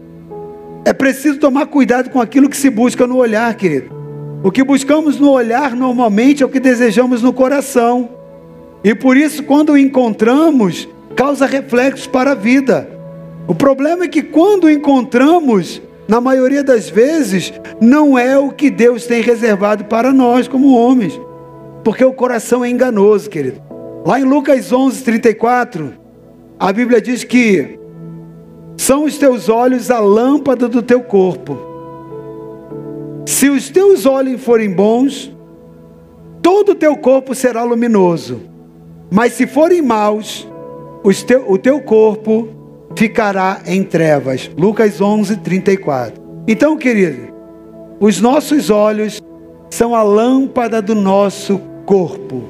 [0.86, 4.03] É preciso tomar cuidado com aquilo que se busca no olhar, querido.
[4.44, 8.10] O que buscamos no olhar normalmente é o que desejamos no coração.
[8.84, 12.90] E por isso, quando o encontramos, causa reflexos para a vida.
[13.48, 18.70] O problema é que quando o encontramos, na maioria das vezes, não é o que
[18.70, 21.18] Deus tem reservado para nós como homens.
[21.82, 23.62] Porque o coração é enganoso, querido.
[24.06, 25.94] Lá em Lucas 11, 34,
[26.60, 27.80] a Bíblia diz que
[28.76, 31.73] são os teus olhos a lâmpada do teu corpo.
[33.26, 35.34] Se os teus olhos forem bons,
[36.42, 38.42] todo o teu corpo será luminoso.
[39.10, 40.48] Mas se forem maus,
[41.48, 42.50] o teu corpo
[42.96, 44.50] ficará em trevas.
[44.58, 46.22] Lucas 11, 34.
[46.48, 47.34] Então, querido,
[48.00, 49.22] os nossos olhos
[49.70, 52.44] são a lâmpada do nosso corpo.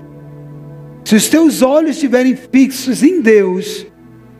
[1.05, 3.85] Se os teus olhos estiverem fixos em Deus,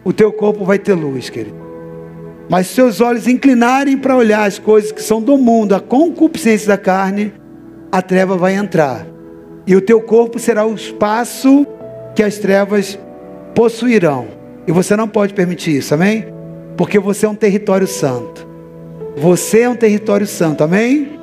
[0.03, 1.62] o teu corpo vai ter luz, querido.
[2.49, 6.67] Mas se seus olhos inclinarem para olhar as coisas que são do mundo, a concupiscência
[6.67, 7.33] da carne,
[7.91, 9.05] a treva vai entrar.
[9.65, 11.65] E o teu corpo será o espaço
[12.15, 12.99] que as trevas
[13.55, 14.27] possuirão.
[14.67, 16.25] E você não pode permitir isso, amém?
[16.75, 18.47] Porque você é um território santo.
[19.15, 21.19] Você é um território santo, amém?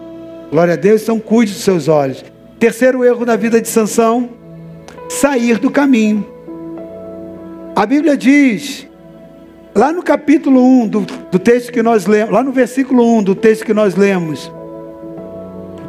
[0.51, 2.25] Glória a Deus, então cuide dos seus olhos.
[2.59, 4.31] Terceiro erro da vida de Sansão,
[5.09, 6.27] sair do caminho.
[7.75, 8.87] A Bíblia diz,
[9.75, 13.35] lá no capítulo 1 do, do texto que nós lemos, lá no versículo 1 do
[13.35, 14.53] texto que nós lemos,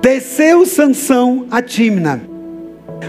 [0.01, 2.21] desceu Sansão a Timna.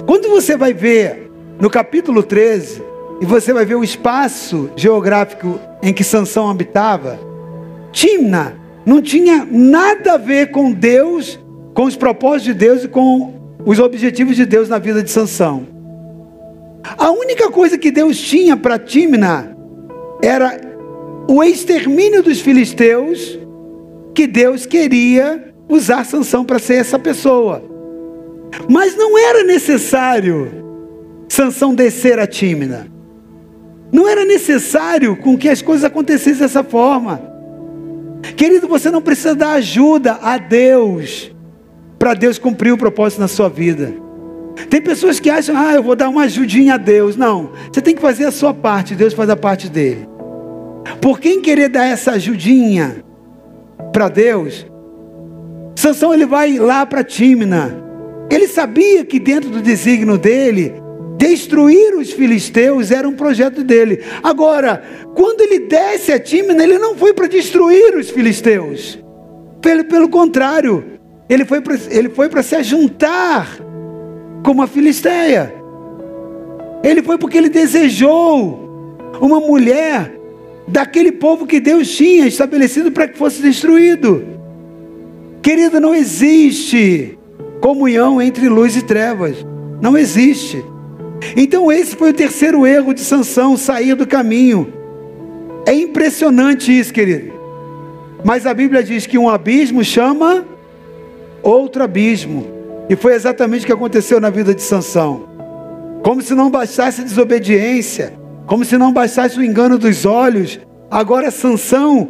[0.07, 2.93] Quando você vai ver no capítulo 13,
[3.23, 7.20] e você vai ver o espaço geográfico em que Sansão habitava,
[7.93, 11.39] Timna não tinha nada a ver com Deus,
[11.73, 15.68] com os propósitos de Deus e com os objetivos de Deus na vida de Sansão.
[16.99, 19.52] A única coisa que Deus tinha para Timna
[20.23, 20.61] era
[21.29, 23.39] o extermínio dos filisteus,
[24.14, 27.62] que Deus queria usar Sansão para ser essa pessoa.
[28.68, 30.62] Mas não era necessário
[31.29, 32.87] Sansão descer a Timna.
[33.91, 37.20] Não era necessário com que as coisas acontecessem dessa forma.
[38.37, 41.35] Querido, você não precisa dar ajuda a Deus
[41.99, 43.95] para Deus cumprir o propósito na sua vida.
[44.68, 47.16] Tem pessoas que acham, ah, eu vou dar uma ajudinha a Deus.
[47.16, 50.12] Não, você tem que fazer a sua parte, Deus faz a parte dele.
[51.01, 53.05] Por quem querer dar essa ajudinha
[53.93, 54.66] para Deus,
[55.76, 57.83] Sansão ele vai lá para Tímina.
[58.30, 60.83] Ele sabia que dentro do desígnio dele
[61.22, 64.03] Destruir os filisteus era um projeto dele.
[64.24, 64.83] Agora,
[65.14, 68.99] quando ele desce a Tímina, ele não foi para destruir os filisteus.
[69.61, 70.85] Pelo, pelo contrário,
[71.28, 73.57] ele foi ele foi para se ajuntar
[74.45, 75.55] com uma filisteia.
[76.83, 80.18] Ele foi porque ele desejou uma mulher
[80.67, 84.25] daquele povo que Deus tinha estabelecido para que fosse destruído.
[85.43, 87.19] Querido, não existe
[87.61, 89.37] comunhão entre luz e trevas.
[89.81, 90.65] Não existe.
[91.37, 94.73] Então esse foi o terceiro erro de Sansão, sair do caminho.
[95.67, 97.33] É impressionante isso, querido.
[98.25, 100.45] Mas a Bíblia diz que um abismo chama
[101.43, 102.47] outro abismo.
[102.89, 105.29] E foi exatamente o que aconteceu na vida de Sansão.
[106.03, 108.15] Como se não bastasse desobediência,
[108.47, 110.60] como se não bastasse o engano dos olhos,
[110.90, 112.09] agora Sansão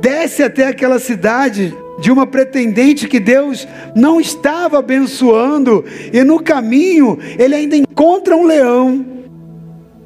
[0.00, 7.18] desce até aquela cidade de uma pretendente que Deus não estava abençoando, e no caminho
[7.38, 9.04] ele ainda encontra um leão.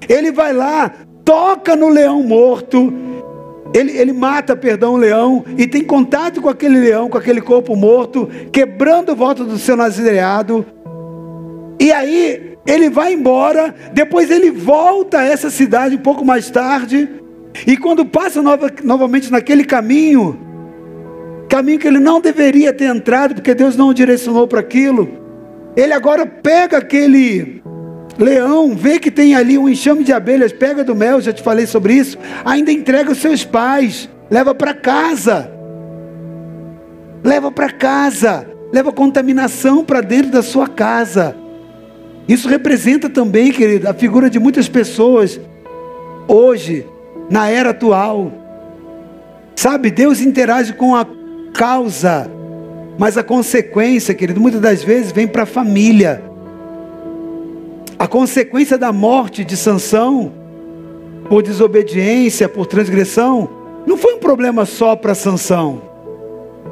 [0.08, 0.92] Ele vai lá,
[1.24, 2.92] toca no leão morto,
[3.74, 7.76] ele, ele mata, perdão, o leão e tem contato com aquele leão, com aquele corpo
[7.76, 10.64] morto, quebrando o voto do seu nazireado.
[11.78, 17.08] E aí ele vai embora, depois ele volta a essa cidade um pouco mais tarde,
[17.66, 20.38] e quando passa nova, novamente naquele caminho,
[21.48, 25.08] caminho que ele não deveria ter entrado, porque Deus não o direcionou para aquilo.
[25.74, 27.62] Ele agora pega aquele
[28.18, 31.66] leão, vê que tem ali um enxame de abelhas, pega do mel, já te falei
[31.66, 35.52] sobre isso, ainda entrega os seus pais, leva para casa.
[37.24, 41.34] Leva para casa, leva contaminação para dentro da sua casa.
[42.28, 45.40] Isso representa também, querido, a figura de muitas pessoas
[46.28, 46.86] hoje,
[47.30, 48.30] na era atual.
[49.56, 51.06] Sabe, Deus interage com a
[51.54, 52.30] causa,
[52.98, 56.22] mas a consequência, querido, muitas das vezes vem para a família.
[57.98, 60.30] A consequência da morte de Sansão,
[61.28, 63.48] por desobediência, por transgressão,
[63.86, 65.82] não foi um problema só para Sansão.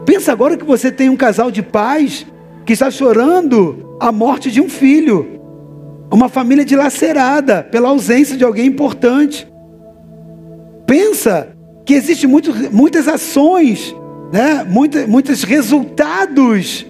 [0.05, 2.27] Pensa agora que você tem um casal de pais
[2.65, 5.36] que está chorando a morte de um filho.
[6.11, 9.47] Uma família dilacerada pela ausência de alguém importante.
[10.87, 11.49] Pensa
[11.85, 12.29] que existem
[12.71, 13.95] muitas ações,
[14.33, 14.65] né?
[15.09, 16.87] Muitos resultados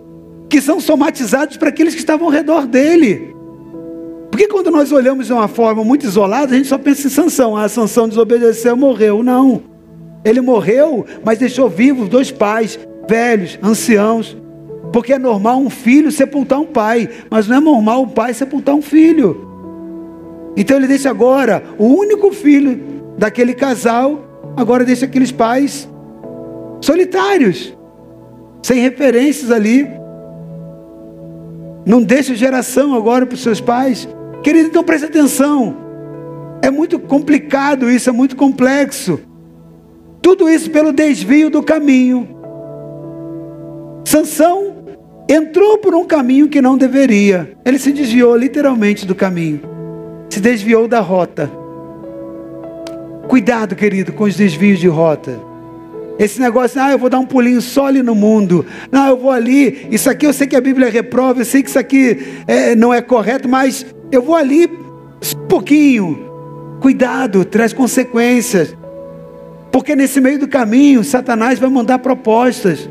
[0.48, 3.34] que são somatizados para aqueles que estavam ao redor dele.
[4.30, 7.56] Porque quando nós olhamos de uma forma muito isolada, a gente só pensa em Sansão.
[7.56, 9.22] Ah, Sansão desobedeceu, morreu.
[9.22, 9.62] Não.
[10.24, 12.78] Ele morreu, mas deixou vivos dois pais,
[13.09, 14.36] velhos, anciãos.
[14.92, 18.74] Porque é normal um filho sepultar um pai, mas não é normal um pai sepultar
[18.74, 19.46] um filho.
[20.56, 22.80] Então ele deixa agora o único filho
[23.18, 24.24] daquele casal,
[24.56, 25.88] agora deixa aqueles pais
[26.80, 27.76] solitários,
[28.62, 29.86] sem referências ali.
[31.84, 34.08] Não deixa geração agora para os seus pais.
[34.42, 35.76] Querido, então preste atenção.
[36.62, 39.20] É muito complicado isso, é muito complexo.
[40.22, 42.28] Tudo isso pelo desvio do caminho.
[44.04, 44.75] Sansão
[45.28, 47.52] entrou por um caminho que não deveria.
[47.64, 49.60] Ele se desviou literalmente do caminho.
[50.30, 51.50] Se desviou da rota.
[53.28, 55.38] Cuidado, querido, com os desvios de rota.
[56.18, 58.64] Esse negócio, ah, eu vou dar um pulinho só ali no mundo.
[58.90, 59.86] Não, eu vou ali.
[59.90, 62.94] Isso aqui eu sei que a Bíblia reprova, eu sei que isso aqui é, não
[62.94, 66.26] é correto, mas eu vou ali um pouquinho.
[66.80, 68.74] Cuidado, traz consequências.
[69.70, 72.88] Porque nesse meio do caminho, Satanás vai mandar propostas.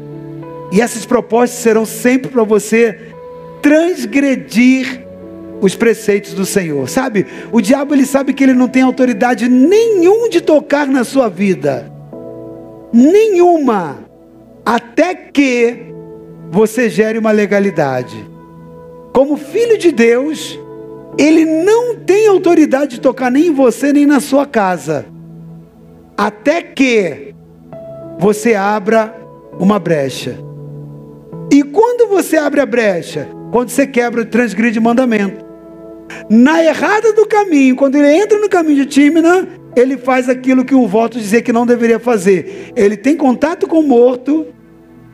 [0.76, 3.14] E essas propostas serão sempre para você
[3.62, 5.08] transgredir
[5.62, 6.90] os preceitos do Senhor.
[6.90, 7.26] Sabe?
[7.50, 11.90] O diabo ele sabe que ele não tem autoridade nenhum de tocar na sua vida.
[12.92, 14.00] Nenhuma.
[14.66, 15.94] Até que
[16.52, 18.30] você gere uma legalidade.
[19.14, 20.60] Como filho de Deus,
[21.18, 25.06] ele não tem autoridade de tocar nem em você nem na sua casa.
[26.18, 27.34] Até que
[28.20, 29.16] você abra
[29.58, 30.44] uma brecha.
[31.52, 33.28] E quando você abre a brecha?
[33.52, 35.46] Quando você quebra e transgride mandamento.
[36.30, 40.76] Na errada do caminho, quando ele entra no caminho de Tímina, ele faz aquilo que
[40.76, 42.72] o voto dizia que não deveria fazer.
[42.76, 44.46] Ele tem contato com o morto,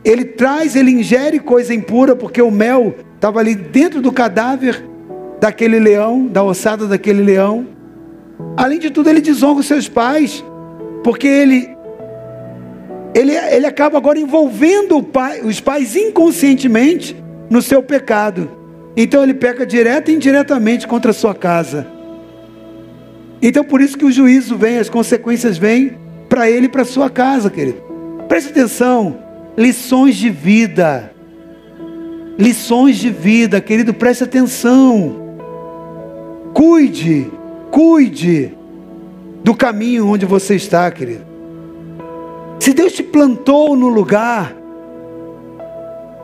[0.04, 4.84] ele traz, ele ingere coisa impura, porque o mel estava ali dentro do cadáver
[5.40, 7.66] daquele leão, da ossada daquele leão.
[8.56, 10.44] Além de tudo, ele desonra os seus pais,
[11.02, 11.76] porque ele
[13.14, 17.16] ele, ele acaba agora envolvendo pai, os pais inconscientemente
[17.50, 18.50] no seu pecado.
[18.96, 21.86] Então ele peca direto e indiretamente contra a sua casa.
[23.40, 25.98] Então por isso que o juízo vem, as consequências vêm
[26.28, 27.82] para ele e para sua casa, querido.
[28.28, 29.18] Preste atenção,
[29.56, 31.12] lições de vida.
[32.38, 35.36] Lições de vida, querido, preste atenção.
[36.54, 37.30] Cuide,
[37.70, 38.54] cuide
[39.44, 41.31] do caminho onde você está, querido.
[42.62, 44.54] Se Deus te plantou no lugar,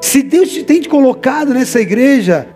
[0.00, 2.46] se Deus te tem te colocado nessa igreja,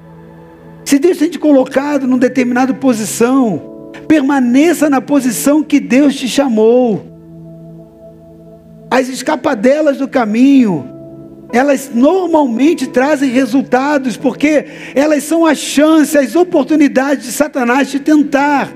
[0.84, 7.04] se Deus tem te colocado numa determinada posição, permaneça na posição que Deus te chamou.
[8.88, 10.88] As escapadelas do caminho,
[11.52, 14.64] elas normalmente trazem resultados, porque
[14.94, 18.72] elas são a chance, as oportunidades de Satanás te tentar,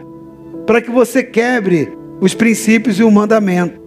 [0.66, 3.85] para que você quebre os princípios e o mandamento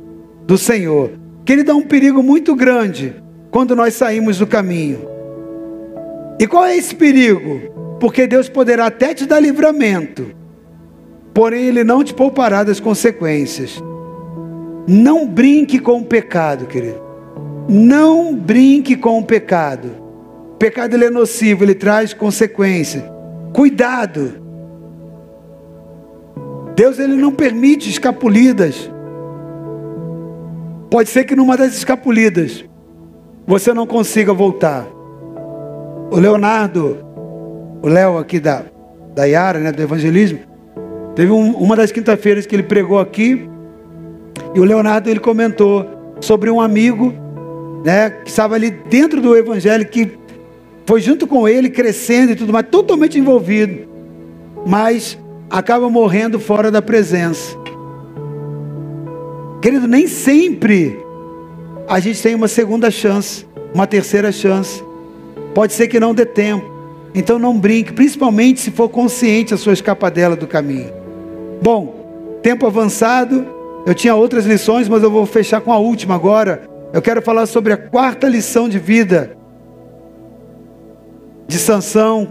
[0.50, 1.12] do Senhor.
[1.46, 3.14] Que ele dá um perigo muito grande
[3.52, 5.08] quando nós saímos do caminho.
[6.40, 7.98] E qual é esse perigo?
[8.00, 10.32] Porque Deus poderá até te dar livramento,
[11.36, 13.80] porém Ele não te poupará das consequências.
[14.88, 17.00] Não brinque com o pecado, querido.
[17.68, 19.92] Não brinque com o pecado.
[20.54, 23.04] O pecado ele é nocivo, ele traz consequências.
[23.54, 24.42] Cuidado.
[26.76, 28.90] Deus ele não permite escapulidas.
[30.90, 32.66] Pode ser que numa das escapulidas
[33.46, 34.88] você não consiga voltar.
[36.12, 36.98] O Leonardo,
[37.82, 38.64] o Léo aqui da,
[39.14, 40.40] da Yara, né, do evangelismo,
[41.16, 43.48] teve um, uma das quinta-feiras que ele pregou aqui,
[44.56, 45.86] e o Leonardo ele comentou
[46.20, 47.14] sobre um amigo,
[47.86, 50.18] né, que estava ali dentro do evangelho, que
[50.88, 53.88] foi junto com ele crescendo e tudo mais, totalmente envolvido,
[54.66, 55.20] mas
[55.52, 57.59] acaba morrendo fora da presença.
[59.62, 60.98] Querido, nem sempre
[61.88, 64.84] a gente tem uma segunda chance, uma terceira chance.
[65.54, 66.66] Pode ser que não dê tempo.
[67.14, 70.94] Então não brinque, principalmente se for consciente a sua escapadela do caminho.
[71.62, 73.46] Bom, tempo avançado,
[73.86, 76.70] eu tinha outras lições, mas eu vou fechar com a última agora.
[76.94, 79.36] Eu quero falar sobre a quarta lição de vida
[81.48, 82.30] de Sansão,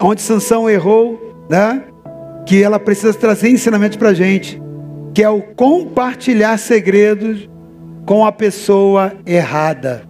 [0.00, 1.82] onde Sansão errou, né?
[2.46, 4.62] Que ela precisa trazer ensinamento para gente
[5.18, 7.50] que é o compartilhar segredos
[8.06, 10.04] com a pessoa errada.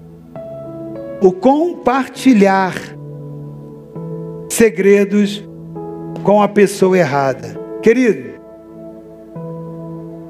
[1.22, 2.74] O compartilhar
[4.50, 5.42] segredos
[6.22, 7.58] com a pessoa errada.
[7.80, 8.38] Querido,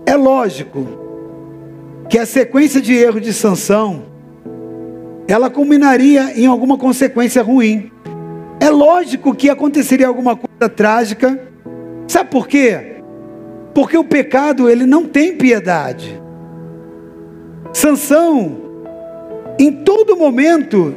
[0.07, 0.87] é lógico
[2.09, 4.05] que a sequência de erros de Sansão
[5.27, 7.91] ela culminaria em alguma consequência ruim.
[8.61, 11.37] É lógico que aconteceria alguma coisa trágica.
[12.07, 12.98] Sabe por quê?
[13.75, 16.21] Porque o pecado ele não tem piedade.
[17.73, 18.57] Sansão,
[19.59, 20.95] em todo momento,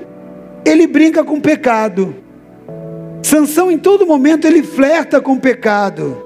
[0.65, 2.15] ele brinca com o pecado.
[3.23, 6.18] Sansão, em todo momento, ele flerta com o pecado.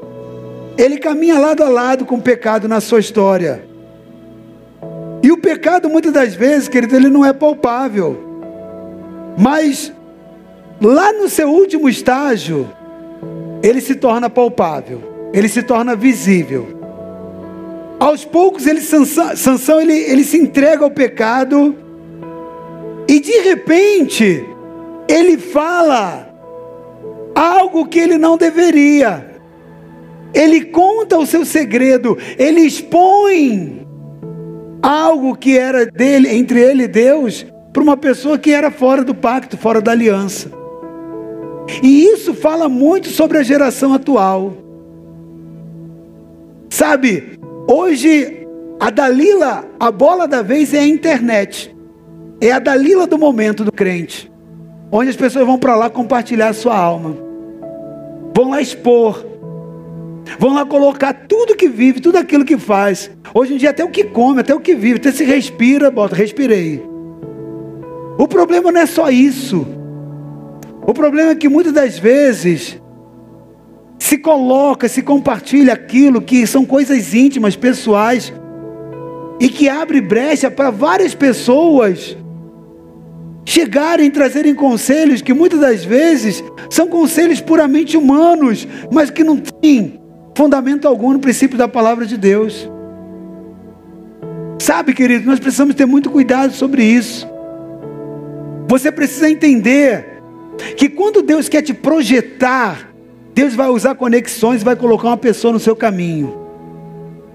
[0.78, 3.66] Ele caminha lado a lado com o pecado na sua história.
[5.24, 8.16] E o pecado, muitas das vezes, querido, ele não é palpável.
[9.38, 9.92] Mas,
[10.82, 12.70] lá no seu último estágio,
[13.64, 15.02] ele se torna palpável,
[15.34, 16.68] ele se torna visível.
[18.00, 21.76] Aos poucos, ele, Sansão, Sansão ele, ele se entrega ao pecado,
[23.08, 24.46] e de repente,
[25.08, 26.28] ele fala
[27.34, 29.34] algo que ele não deveria.
[30.34, 33.88] Ele conta o seu segredo, ele expõe
[34.82, 39.16] algo que era dele, entre ele e Deus, para uma pessoa que era fora do
[39.16, 40.52] pacto, fora da aliança.
[41.82, 44.65] E isso fala muito sobre a geração atual.
[46.76, 47.40] Sabe,
[47.70, 48.46] hoje
[48.82, 51.74] a Dalila, a bola da vez é a internet.
[52.42, 54.30] É a Dalila do momento do crente.
[54.92, 57.16] Onde as pessoas vão para lá compartilhar a sua alma.
[58.36, 59.26] Vão lá expor
[60.38, 63.10] Vão lá colocar tudo que vive, tudo aquilo que faz.
[63.34, 66.14] Hoje em dia, até o que come, até o que vive, até se respira, bota,
[66.14, 66.84] respirei.
[68.18, 69.66] O problema não é só isso.
[70.86, 72.82] O problema é que muitas das vezes
[74.00, 78.34] se coloca, se compartilha aquilo que são coisas íntimas, pessoais,
[79.40, 82.16] e que abre brecha para várias pessoas
[83.46, 90.00] chegarem, trazerem conselhos que muitas das vezes são conselhos puramente humanos, mas que não têm
[90.36, 92.70] fundamento algum no princípio da palavra de Deus.
[94.60, 97.28] Sabe, querido, nós precisamos ter muito cuidado sobre isso.
[98.68, 100.22] Você precisa entender
[100.76, 102.95] que quando Deus quer te projetar,
[103.36, 106.34] Deus vai usar conexões e vai colocar uma pessoa no seu caminho.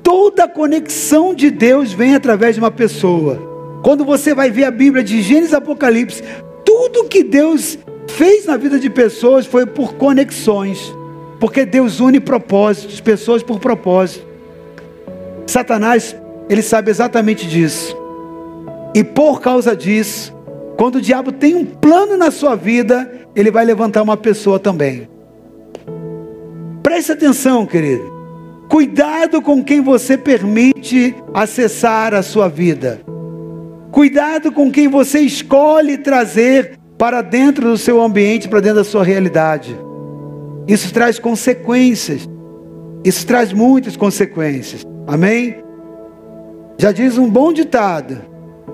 [0.02, 3.38] Toda conexão de Deus vem através de uma pessoa.
[3.84, 6.22] Quando você vai ver a Bíblia de Gênesis e Apocalipse,
[6.64, 7.78] tudo que Deus
[8.08, 10.80] fez na vida de pessoas foi por conexões.
[11.38, 14.26] Porque Deus une propósitos, pessoas por propósito.
[15.46, 16.16] Satanás,
[16.48, 17.94] ele sabe exatamente disso.
[18.94, 20.34] E por causa disso,
[20.78, 25.19] quando o diabo tem um plano na sua vida, ele vai levantar uma pessoa também.
[26.90, 28.02] Preste atenção, querido.
[28.68, 33.00] Cuidado com quem você permite acessar a sua vida.
[33.92, 39.04] Cuidado com quem você escolhe trazer para dentro do seu ambiente, para dentro da sua
[39.04, 39.78] realidade.
[40.66, 42.28] Isso traz consequências.
[43.04, 44.82] Isso traz muitas consequências.
[45.06, 45.62] Amém?
[46.76, 48.18] Já diz um bom ditado: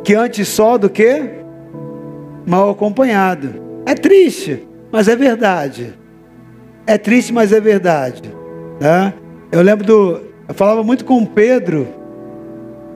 [0.03, 1.23] que antes só do que
[2.47, 3.63] mal acompanhado.
[3.85, 6.06] É triste, mas é verdade.
[6.87, 8.23] É triste, mas é verdade.
[8.81, 9.13] Né?
[9.51, 10.21] Eu lembro do.
[10.49, 11.87] Eu falava muito com o Pedro.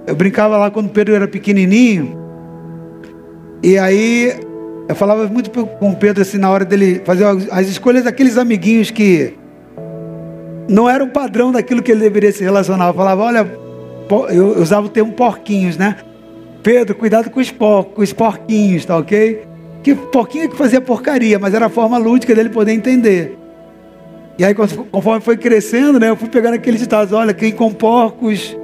[0.07, 2.19] Eu brincava lá quando o Pedro era pequenininho.
[3.63, 4.41] E aí
[4.89, 8.91] eu falava muito com o Pedro assim na hora dele fazer as escolhas daqueles amiguinhos
[8.91, 9.35] que
[10.69, 12.89] não eram o padrão daquilo que ele deveria se relacionar.
[12.89, 13.53] Eu falava, olha,
[14.31, 15.97] eu usava o termo porquinhos, né?
[16.63, 19.43] Pedro, cuidado com os, por, com os porquinhos, tá ok?
[19.83, 23.40] Que porquinho é que fazia porcaria, mas era a forma lúdica dele poder entender.
[24.41, 28.57] E aí, conforme foi crescendo, né, eu fui pegando aqueles ditados: olha, quem com porcos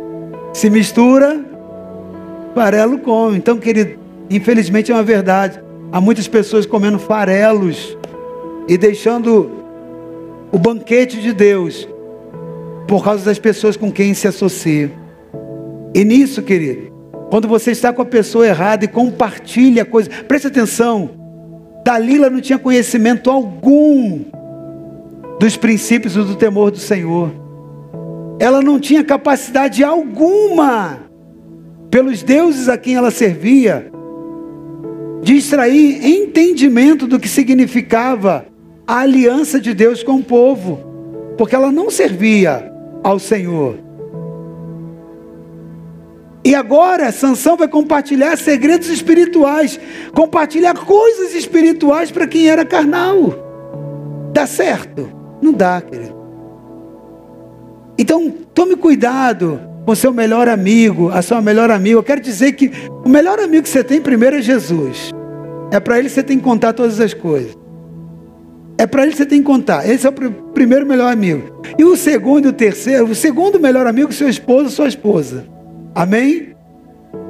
[0.54, 1.44] se mistura,
[2.54, 3.36] farelo come.
[3.36, 3.98] Então, querido,
[4.30, 5.60] infelizmente é uma verdade.
[5.92, 7.94] Há muitas pessoas comendo farelos
[8.66, 9.50] e deixando
[10.50, 11.86] o banquete de Deus
[12.88, 14.90] por causa das pessoas com quem se associa.
[15.94, 16.90] E nisso, querido,
[17.28, 21.10] quando você está com a pessoa errada e compartilha coisa, preste atenção.
[21.84, 24.24] Dalila não tinha conhecimento algum
[25.38, 27.30] dos princípios do temor do Senhor.
[28.38, 31.00] Ela não tinha capacidade alguma
[31.90, 33.90] pelos deuses a quem ela servia
[35.22, 38.46] de extrair entendimento do que significava
[38.86, 42.72] a aliança de Deus com o povo, porque ela não servia
[43.02, 43.78] ao Senhor.
[46.44, 49.80] E agora Sansão vai compartilhar segredos espirituais,
[50.14, 53.34] compartilhar coisas espirituais para quem era carnal.
[54.32, 55.15] Dá certo?
[55.40, 56.14] Não dá, querido.
[57.98, 61.96] Então, tome cuidado com seu melhor amigo, a sua melhor amiga.
[61.96, 62.70] Eu quero dizer que
[63.04, 65.10] o melhor amigo que você tem primeiro é Jesus.
[65.70, 67.56] É para ele que você tem que contar todas as coisas.
[68.78, 69.88] É para ele que você tem que contar.
[69.88, 71.62] Esse é o primeiro melhor amigo.
[71.78, 75.46] E o segundo e o terceiro, o segundo melhor amigo, seu esposo, sua esposa.
[75.94, 76.54] Amém?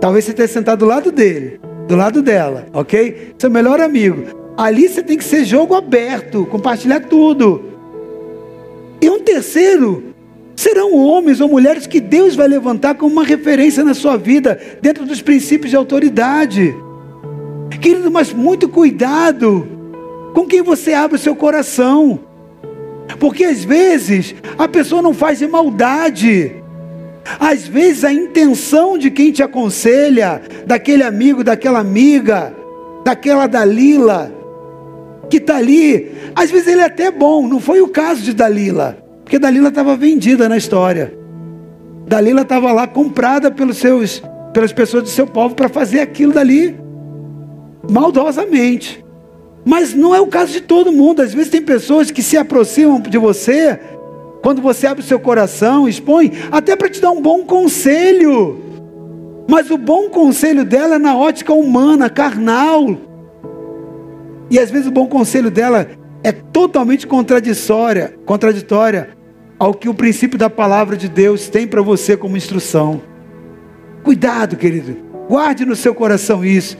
[0.00, 3.34] Talvez você esteja sentado do lado dele, do lado dela, ok?
[3.38, 4.24] Seu melhor amigo.
[4.56, 7.75] Ali você tem que ser jogo aberto, compartilhar tudo.
[9.06, 10.02] E um terceiro
[10.56, 15.06] serão homens ou mulheres que Deus vai levantar como uma referência na sua vida, dentro
[15.06, 16.74] dos princípios de autoridade.
[17.80, 19.64] Querido, mas muito cuidado
[20.34, 22.18] com quem você abre o seu coração.
[23.20, 26.56] Porque às vezes a pessoa não faz de maldade.
[27.38, 32.52] Às vezes a intenção de quem te aconselha, daquele amigo, daquela amiga,
[33.04, 34.32] daquela Dalila,
[35.30, 38.98] que está ali, às vezes ele é até bom, não foi o caso de Dalila,
[39.24, 41.16] porque Dalila estava vendida na história.
[42.06, 44.22] Dalila estava lá comprada pelos seus,
[44.52, 46.76] pelas pessoas do seu povo para fazer aquilo dali
[47.90, 49.04] maldosamente.
[49.64, 51.22] Mas não é o caso de todo mundo.
[51.22, 53.80] Às vezes tem pessoas que se aproximam de você
[54.40, 58.62] quando você abre o seu coração, expõe, até para te dar um bom conselho.
[59.48, 62.96] Mas o bom conselho dela é na ótica humana, carnal.
[64.50, 65.86] E às vezes o bom conselho dela
[66.22, 69.10] é totalmente contraditória, contraditória
[69.58, 73.00] ao que o princípio da palavra de Deus tem para você como instrução.
[74.02, 74.96] Cuidado, querido.
[75.28, 76.76] Guarde no seu coração isso.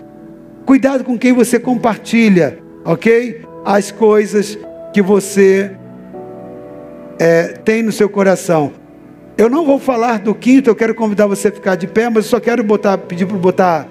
[0.65, 3.43] Cuidado com quem você compartilha, ok?
[3.65, 4.59] As coisas
[4.93, 5.73] que você
[7.19, 8.73] é, tem no seu coração.
[9.37, 12.25] Eu não vou falar do quinto, eu quero convidar você a ficar de pé, mas
[12.25, 13.89] eu só quero botar, pedir para botar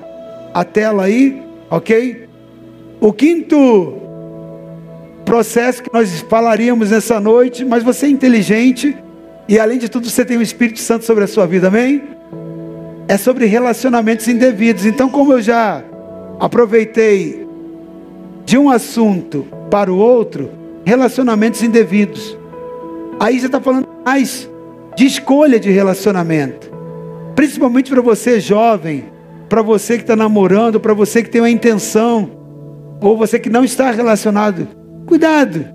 [0.54, 2.25] a tela aí, ok?
[3.06, 4.02] O quinto
[5.24, 8.98] processo que nós falaríamos nessa noite, mas você é inteligente
[9.48, 12.02] e além de tudo você tem o Espírito Santo sobre a sua vida, amém?
[13.08, 14.88] É sobre relacionamentos indevidos.
[14.88, 15.84] Então, como eu já
[16.40, 17.48] aproveitei
[18.44, 20.50] de um assunto para o outro,
[20.84, 22.36] relacionamentos indevidos.
[23.20, 24.50] Aí você está falando mais
[24.96, 26.72] de escolha de relacionamento,
[27.36, 29.06] principalmente para você jovem,
[29.48, 32.45] para você que está namorando, para você que tem uma intenção,
[33.02, 34.68] ou você que não está relacionado.
[35.06, 35.66] Cuidado,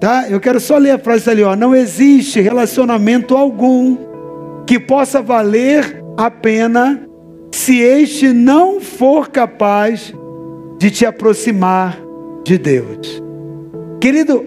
[0.00, 0.28] tá?
[0.28, 1.54] Eu quero só ler a frase ali, ó.
[1.54, 3.96] Não existe relacionamento algum
[4.66, 7.00] que possa valer a pena
[7.52, 10.12] se este não for capaz
[10.78, 11.98] de te aproximar
[12.44, 13.22] de Deus.
[14.00, 14.44] Querido,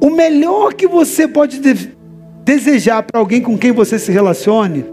[0.00, 1.92] o melhor que você pode de
[2.44, 4.84] desejar para alguém com quem você se relacione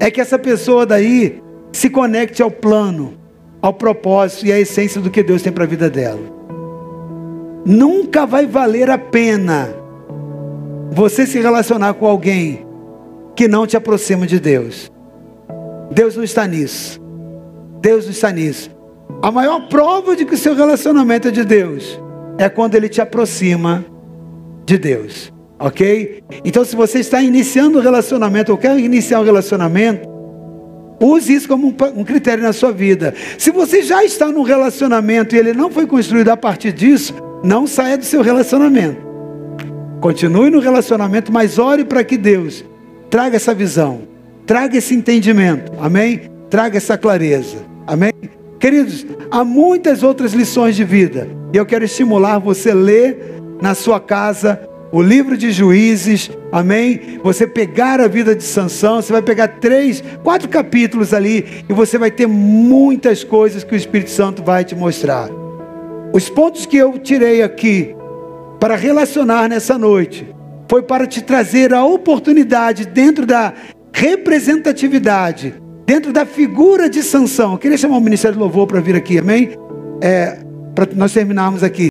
[0.00, 1.40] é que essa pessoa daí
[1.72, 3.14] se conecte ao plano,
[3.62, 6.20] ao propósito e à essência do que Deus tem para a vida dela.
[7.64, 9.72] Nunca vai valer a pena
[10.90, 12.66] você se relacionar com alguém
[13.36, 14.90] que não te aproxima de Deus.
[15.92, 17.00] Deus não está nisso.
[17.80, 18.70] Deus não está nisso.
[19.22, 22.00] A maior prova de que o seu relacionamento é de Deus
[22.38, 23.84] é quando ele te aproxima
[24.66, 25.32] de Deus.
[25.58, 26.24] Ok?
[26.44, 30.08] Então, se você está iniciando um relacionamento ou quer iniciar um relacionamento,
[31.02, 33.14] use isso como um, critério na sua vida.
[33.36, 37.66] Se você já está num relacionamento e ele não foi construído a partir disso, não
[37.66, 39.00] saia do seu relacionamento.
[40.00, 42.64] Continue no relacionamento, mas ore para que Deus
[43.10, 44.12] traga essa visão
[44.46, 46.22] traga esse entendimento, amém?
[46.50, 48.12] Traga essa clareza, amém?
[48.58, 53.74] Queridos, há muitas outras lições de vida e eu quero estimular você a ler na
[53.74, 54.60] sua casa
[54.92, 57.18] o livro de Juízes, amém?
[57.22, 61.96] Você pegar a vida de Sansão, você vai pegar três, quatro capítulos ali e você
[61.96, 65.30] vai ter muitas coisas que o Espírito Santo vai te mostrar.
[66.12, 67.96] Os pontos que eu tirei aqui
[68.60, 70.26] para relacionar nessa noite
[70.68, 73.54] foi para te trazer a oportunidade dentro da
[73.94, 75.54] representatividade
[75.86, 77.52] dentro da figura de Sansão.
[77.52, 79.50] Eu queria chamar o Ministério do Louvor para vir aqui, amém?
[80.00, 80.38] É,
[80.74, 81.80] para nós terminarmos aqui.